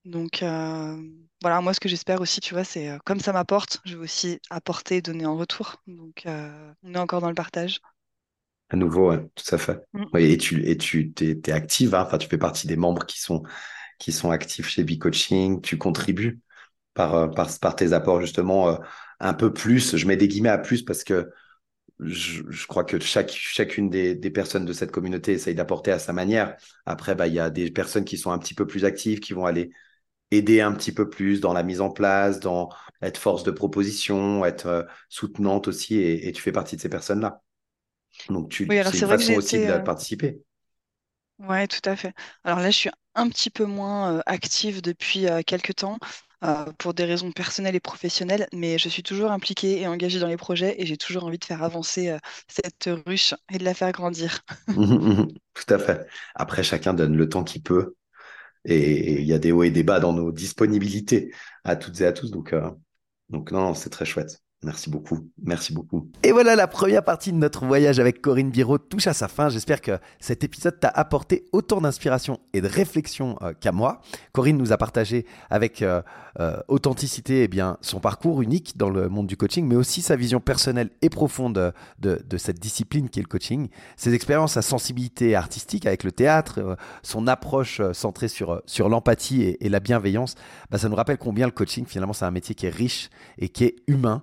Donc 0.05 0.43
euh, 0.43 0.97
voilà, 1.43 1.61
moi 1.61 1.75
ce 1.75 1.81
que 1.81 1.89
j'espère 1.89 2.21
aussi, 2.21 2.41
tu 2.41 2.55
vois, 2.55 2.65
c'est 2.65 2.89
euh, 2.89 2.99
comme 3.05 3.21
ça 3.21 3.33
m'apporte, 3.33 3.81
je 3.85 3.97
veux 3.97 4.05
aussi 4.05 4.41
apporter 4.49 4.97
et 4.97 5.03
donner 5.03 5.27
en 5.27 5.37
retour. 5.37 5.77
Donc 5.87 6.25
euh, 6.27 6.73
on 6.83 6.95
est 6.95 6.99
encore 6.99 7.21
dans 7.21 7.29
le 7.29 7.35
partage. 7.35 7.81
À 8.71 8.77
nouveau, 8.77 9.11
ouais, 9.11 9.19
tout 9.35 9.55
à 9.55 9.59
fait. 9.59 9.81
Mm. 9.93 10.05
Oui, 10.15 10.25
et 10.25 10.39
tu, 10.39 10.65
et 10.67 10.77
tu 10.77 11.13
t'es 11.13 11.53
active, 11.53 11.95
hein, 11.95 12.05
enfin, 12.07 12.19
tu 12.19 12.29
fais 12.29 12.39
partie 12.39 12.67
des 12.67 12.77
membres 12.77 13.05
qui 13.05 13.21
sont, 13.21 13.43
qui 13.99 14.13
sont 14.13 14.31
actifs 14.31 14.69
chez 14.69 14.85
B-Coaching, 14.85 15.61
tu 15.61 15.77
contribues 15.77 16.41
par, 16.95 17.31
par, 17.33 17.51
par 17.59 17.77
tes 17.77 17.93
apports, 17.93 18.21
justement, 18.21 18.79
un 19.19 19.35
peu 19.35 19.53
plus. 19.53 19.97
Je 19.97 20.07
mets 20.07 20.17
des 20.17 20.29
guillemets 20.29 20.51
à 20.51 20.59
plus 20.59 20.83
parce 20.83 21.05
que 21.05 21.31
je, 21.99 22.43
je 22.49 22.67
crois 22.67 22.85
que 22.85 22.99
chaque, 23.01 23.31
chacune 23.31 23.91
des, 23.91 24.15
des 24.15 24.31
personnes 24.31 24.65
de 24.65 24.73
cette 24.73 24.93
communauté 24.93 25.33
essaye 25.33 25.55
d'apporter 25.55 25.93
à 25.93 25.99
sa 25.99 26.13
manière. 26.13 26.57
Après, 26.87 27.15
bah, 27.15 27.27
il 27.27 27.35
y 27.35 27.41
a 27.41 27.51
des 27.51 27.71
personnes 27.71 28.05
qui 28.05 28.19
sont 28.19 28.31
un 28.31 28.39
petit 28.39 28.55
peu 28.55 28.67
plus 28.67 28.85
actives, 28.85 29.21
qui 29.21 29.33
vont 29.33 29.47
aller 29.47 29.71
aider 30.31 30.61
un 30.61 30.73
petit 30.73 30.93
peu 30.93 31.11
plus 31.11 31.41
dans 31.41 31.53
la 31.53 31.63
mise 31.63 31.81
en 31.81 31.91
place, 31.91 32.41
dans 32.41 32.69
être 33.03 33.19
force 33.19 33.43
de 33.45 33.51
proposition, 33.51 34.45
être 34.45 34.67
euh, 34.67 34.83
soutenante 35.09 35.69
aussi, 35.69 35.97
et, 35.97 36.29
et 36.29 36.33
tu 36.33 36.43
fais 36.43 36.53
partie 36.53 36.77
de 36.77 36.81
ces 36.83 36.89
personnes-là. 36.89 37.43
Donc, 38.31 38.51
tu, 38.51 38.67
Oui, 38.69 38.81
c'est 38.85 38.99
une 38.99 39.07
façon 39.07 39.35
aussi 39.35 39.61
de 39.61 39.67
euh, 39.71 39.81
participer. 39.81 40.43
ouais, 41.39 41.67
tout 41.69 41.81
à 41.89 41.97
fait. 41.97 42.15
Alors 42.45 42.61
là, 42.61 42.71
je 42.71 42.77
suis 42.77 42.91
un 43.15 43.29
petit 43.29 43.51
peu 43.51 43.65
moins 43.65 44.17
euh, 44.19 44.23
active 44.27 44.83
depuis 44.83 45.27
euh, 45.29 45.43
quelques 45.45 45.75
temps 45.77 45.99
euh, 46.45 46.65
pour 46.79 46.95
des 46.95 47.05
raisons 47.05 47.33
personnelles 47.33 47.75
et 47.75 47.81
professionnelles, 47.81 48.47
mais 48.53 48.79
je 48.79 48.89
suis 48.89 49.03
toujours 49.03 49.31
impliquée 49.33 49.81
et 49.81 49.87
engagée 49.89 50.21
dans 50.21 50.29
les 50.29 50.37
projets 50.37 50.81
et 50.81 50.87
j'ai 50.87 50.97
toujours 50.97 51.25
envie 51.25 51.39
de 51.39 51.45
faire 51.45 51.63
avancer 51.63 52.09
euh, 52.11 52.19
cette 52.49 52.89
ruche 53.07 53.35
et 53.53 53.59
de 53.59 53.65
la 53.65 53.75
faire 53.75 53.93
grandir. 53.93 54.41
Tout 55.55 55.75
à 55.75 55.79
fait. 55.79 56.07
Après, 56.35 56.63
chacun 56.63 56.95
donne 56.95 57.17
le 57.17 57.29
temps 57.29 57.45
qu'il 57.45 57.63
peut. 57.63 57.97
Et 58.65 59.21
il 59.21 59.27
y 59.27 59.33
a 59.33 59.39
des 59.39 59.53
hauts 59.53 59.63
et 59.63 59.71
des 59.71 59.83
bas 59.83 60.01
dans 60.01 60.13
nos 60.13 60.33
disponibilités 60.33 61.33
à 61.65 61.77
toutes 61.77 62.01
et 62.01 62.07
à 62.07 62.13
tous. 62.13 62.31
Donc, 62.31 62.53
euh, 62.53 62.71
donc 63.31 63.53
non, 63.53 63.75
c'est 63.75 63.91
très 63.91 64.05
chouette. 64.05 64.43
Merci 64.63 64.91
beaucoup. 64.91 65.21
Merci 65.43 65.73
beaucoup. 65.73 66.11
Et 66.23 66.33
voilà, 66.33 66.55
la 66.55 66.67
première 66.67 67.03
partie 67.03 67.33
de 67.33 67.39
notre 67.39 67.65
voyage 67.65 67.99
avec 67.99 68.21
Corinne 68.21 68.51
Biro 68.51 68.77
touche 68.77 69.07
à 69.07 69.15
sa 69.15 69.27
fin. 69.27 69.49
J'espère 69.49 69.81
que 69.81 69.99
cet 70.19 70.45
épisode 70.45 70.79
t'a 70.79 70.89
apporté 70.89 71.47
autant 71.53 71.81
d'inspiration 71.81 72.41
et 72.53 72.61
de 72.61 72.69
réflexion 72.69 73.39
euh, 73.41 73.55
qu'à 73.59 73.73
moi. 73.73 74.03
Corinne 74.33 74.59
nous 74.59 74.71
a 74.71 74.77
partagé 74.77 75.25
avec 75.49 75.81
euh, 75.81 76.03
euh, 76.41 76.59
authenticité 76.69 77.45
eh 77.45 77.49
bien, 77.49 77.79
son 77.81 78.01
parcours 78.01 78.43
unique 78.43 78.77
dans 78.77 78.91
le 78.91 79.09
monde 79.09 79.27
du 79.27 79.39
coaching, 79.39 79.67
mais 79.67 79.77
aussi 79.77 80.03
sa 80.03 80.15
vision 80.15 80.41
personnelle 80.41 80.91
et 81.01 81.09
profonde 81.09 81.73
de, 81.99 82.37
cette 82.37 82.61
discipline 82.61 83.09
qui 83.09 83.21
est 83.21 83.23
le 83.23 83.29
coaching. 83.29 83.69
Ses 83.97 84.13
expériences, 84.13 84.53
sa 84.53 84.63
sensibilité 84.63 85.37
artistique 85.37 85.87
avec 85.87 86.05
le 86.05 86.13
théâtre, 86.13 86.77
son 87.03 87.27
approche 87.29 87.81
centrée 87.93 88.29
sur, 88.29 88.61
sur 88.67 88.91
l'empathie 88.91 89.43
et, 89.43 89.65
et 89.65 89.71
la 89.71 89.81
bienveillance, 89.81 90.35
bah, 90.71 90.77
ça 90.77 90.91
nous 90.91 90.97
rappelle 90.97 91.19
combien 91.19 91.47
le 91.47 91.53
coaching, 91.53 91.87
finalement, 91.87 92.13
c'est 92.13 92.27
un 92.27 92.31
métier 92.31 92.55
qui 92.55 92.67
est 92.67 92.71
riche 92.71 93.09
et 93.39 93.49
qui 93.49 93.65
est 93.65 93.77
humain. 93.87 94.23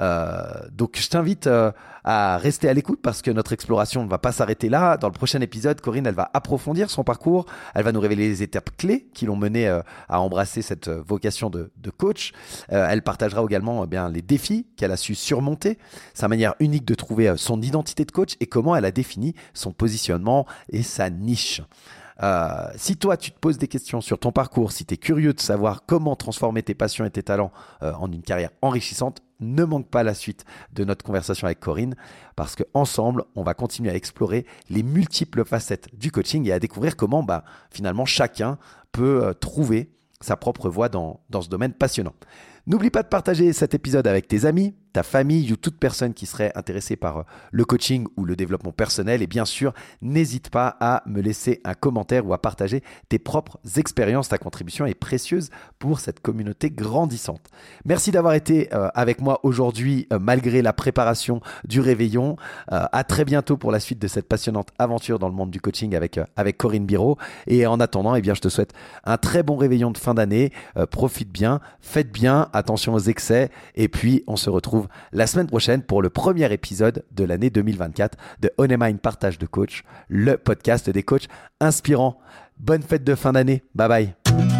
Euh, 0.00 0.68
donc 0.72 0.96
je 0.98 1.08
t'invite 1.08 1.46
euh, 1.46 1.70
à 2.02 2.36
rester 2.36 2.68
à 2.68 2.74
l'écoute 2.74 3.00
parce 3.00 3.22
que 3.22 3.30
notre 3.30 3.52
exploration 3.52 4.04
ne 4.04 4.08
va 4.08 4.18
pas 4.18 4.32
s'arrêter 4.32 4.68
là. 4.68 4.96
Dans 4.96 5.08
le 5.08 5.12
prochain 5.12 5.40
épisode, 5.40 5.80
Corinne, 5.80 6.06
elle 6.06 6.14
va 6.14 6.30
approfondir 6.34 6.90
son 6.90 7.04
parcours, 7.04 7.46
elle 7.74 7.84
va 7.84 7.92
nous 7.92 8.00
révéler 8.00 8.28
les 8.28 8.42
étapes 8.42 8.70
clés 8.76 9.08
qui 9.14 9.26
l'ont 9.26 9.36
mené 9.36 9.68
euh, 9.68 9.80
à 10.08 10.20
embrasser 10.20 10.62
cette 10.62 10.88
vocation 10.88 11.50
de, 11.50 11.70
coach. 11.96 12.32
Elle 12.68 13.02
partagera 13.02 13.42
également 13.44 13.84
eh 13.84 13.86
bien 13.86 14.08
les 14.08 14.22
défis 14.22 14.66
qu'elle 14.76 14.90
a 14.90 14.96
su 14.96 15.14
surmonter, 15.14 15.78
sa 16.12 16.28
manière 16.28 16.54
unique 16.58 16.84
de 16.84 16.94
trouver 16.94 17.34
son 17.36 17.62
identité 17.62 18.04
de 18.04 18.10
coach 18.10 18.34
et 18.40 18.46
comment 18.46 18.74
elle 18.74 18.84
a 18.84 18.90
défini 18.90 19.34
son 19.52 19.72
positionnement 19.72 20.46
et 20.70 20.82
sa 20.82 21.10
niche. 21.10 21.62
Si 22.76 22.96
toi, 22.96 23.16
tu 23.16 23.30
te 23.30 23.38
poses 23.38 23.58
des 23.58 23.68
questions 23.68 24.00
sur 24.00 24.18
ton 24.18 24.32
parcours, 24.32 24.72
si 24.72 24.84
tu 24.84 24.94
es 24.94 24.96
curieux 24.96 25.34
de 25.34 25.40
savoir 25.40 25.84
comment 25.86 26.16
transformer 26.16 26.62
tes 26.62 26.74
passions 26.74 27.04
et 27.04 27.10
tes 27.10 27.22
talents 27.22 27.52
en 27.80 28.10
une 28.10 28.22
carrière 28.22 28.50
enrichissante, 28.62 29.22
ne 29.40 29.64
manque 29.64 29.88
pas 29.88 30.02
la 30.02 30.14
suite 30.14 30.44
de 30.72 30.84
notre 30.84 31.04
conversation 31.04 31.46
avec 31.46 31.60
Corinne, 31.60 31.94
parce 32.36 32.56
qu'ensemble, 32.56 33.24
on 33.34 33.42
va 33.42 33.54
continuer 33.54 33.90
à 33.90 33.94
explorer 33.94 34.46
les 34.70 34.82
multiples 34.82 35.44
facettes 35.44 35.88
du 35.94 36.10
coaching 36.10 36.46
et 36.46 36.52
à 36.52 36.58
découvrir 36.58 36.96
comment 36.96 37.22
bah, 37.22 37.44
finalement 37.70 38.04
chacun 38.04 38.58
peut 38.92 39.24
euh, 39.24 39.32
trouver 39.32 39.90
sa 40.20 40.36
propre 40.36 40.68
voie 40.68 40.88
dans, 40.88 41.20
dans 41.30 41.42
ce 41.42 41.48
domaine 41.48 41.74
passionnant. 41.74 42.14
N'oublie 42.66 42.88
pas 42.88 43.02
de 43.02 43.08
partager 43.08 43.52
cet 43.52 43.74
épisode 43.74 44.06
avec 44.06 44.26
tes 44.26 44.46
amis, 44.46 44.74
ta 44.94 45.02
famille 45.02 45.52
ou 45.52 45.56
toute 45.56 45.76
personne 45.76 46.14
qui 46.14 46.24
serait 46.24 46.52
intéressée 46.54 46.96
par 46.96 47.18
euh, 47.18 47.22
le 47.50 47.64
coaching 47.66 48.06
ou 48.16 48.24
le 48.24 48.36
développement 48.36 48.72
personnel. 48.72 49.20
Et 49.20 49.26
bien 49.26 49.44
sûr, 49.44 49.74
n'hésite 50.00 50.48
pas 50.48 50.76
à 50.80 51.02
me 51.04 51.20
laisser 51.20 51.60
un 51.64 51.74
commentaire 51.74 52.24
ou 52.24 52.32
à 52.32 52.40
partager 52.40 52.82
tes 53.10 53.18
propres 53.18 53.58
expériences. 53.76 54.28
Ta 54.28 54.38
contribution 54.38 54.86
est 54.86 54.94
précieuse 54.94 55.50
pour 55.78 55.98
cette 56.00 56.20
communauté 56.20 56.70
grandissante. 56.70 57.50
Merci 57.84 58.12
d'avoir 58.12 58.34
été 58.34 58.72
euh, 58.72 58.88
avec 58.94 59.20
moi 59.20 59.40
aujourd'hui 59.42 60.06
euh, 60.12 60.18
malgré 60.18 60.62
la 60.62 60.72
préparation 60.72 61.40
du 61.64 61.80
réveillon. 61.80 62.36
À 62.68 63.04
très 63.04 63.24
bientôt 63.24 63.56
pour 63.56 63.72
la 63.72 63.80
suite 63.80 63.98
de 63.98 64.06
cette 64.06 64.28
passionnante 64.28 64.68
aventure 64.78 65.18
dans 65.18 65.28
le 65.28 65.34
monde 65.34 65.50
du 65.50 65.60
coaching 65.60 65.94
avec, 65.94 66.56
Corinne 66.56 66.86
Biro. 66.86 67.18
Et 67.46 67.66
en 67.66 67.80
attendant, 67.80 68.14
eh 68.14 68.20
bien, 68.20 68.34
je 68.34 68.40
te 68.40 68.48
souhaite 68.48 68.72
un 69.04 69.16
très 69.16 69.42
bon 69.42 69.56
réveillon 69.56 69.90
de 69.90 69.98
fin 69.98 70.14
d'année. 70.14 70.52
Profite 70.90 71.30
bien, 71.30 71.60
faites 71.80 72.12
bien, 72.12 72.48
attention 72.56 72.94
aux 72.94 72.98
excès. 73.00 73.50
Et 73.74 73.88
puis, 73.88 74.24
on 74.26 74.36
se 74.36 74.50
retrouve 74.50 74.88
la 75.12 75.26
semaine 75.26 75.46
prochaine 75.46 75.82
pour 75.82 76.02
le 76.02 76.10
premier 76.10 76.52
épisode 76.52 77.04
de 77.12 77.24
l'année 77.24 77.50
2024 77.50 78.16
de 78.40 78.50
On 78.58 78.66
Mind 78.68 79.00
Partage 79.00 79.38
de 79.38 79.46
Coach, 79.46 79.84
le 80.08 80.36
podcast 80.36 80.90
des 80.90 81.02
coachs 81.02 81.28
inspirants. 81.60 82.18
Bonne 82.58 82.82
fête 82.82 83.04
de 83.04 83.14
fin 83.14 83.32
d'année. 83.32 83.62
Bye 83.74 83.88
bye. 83.88 84.53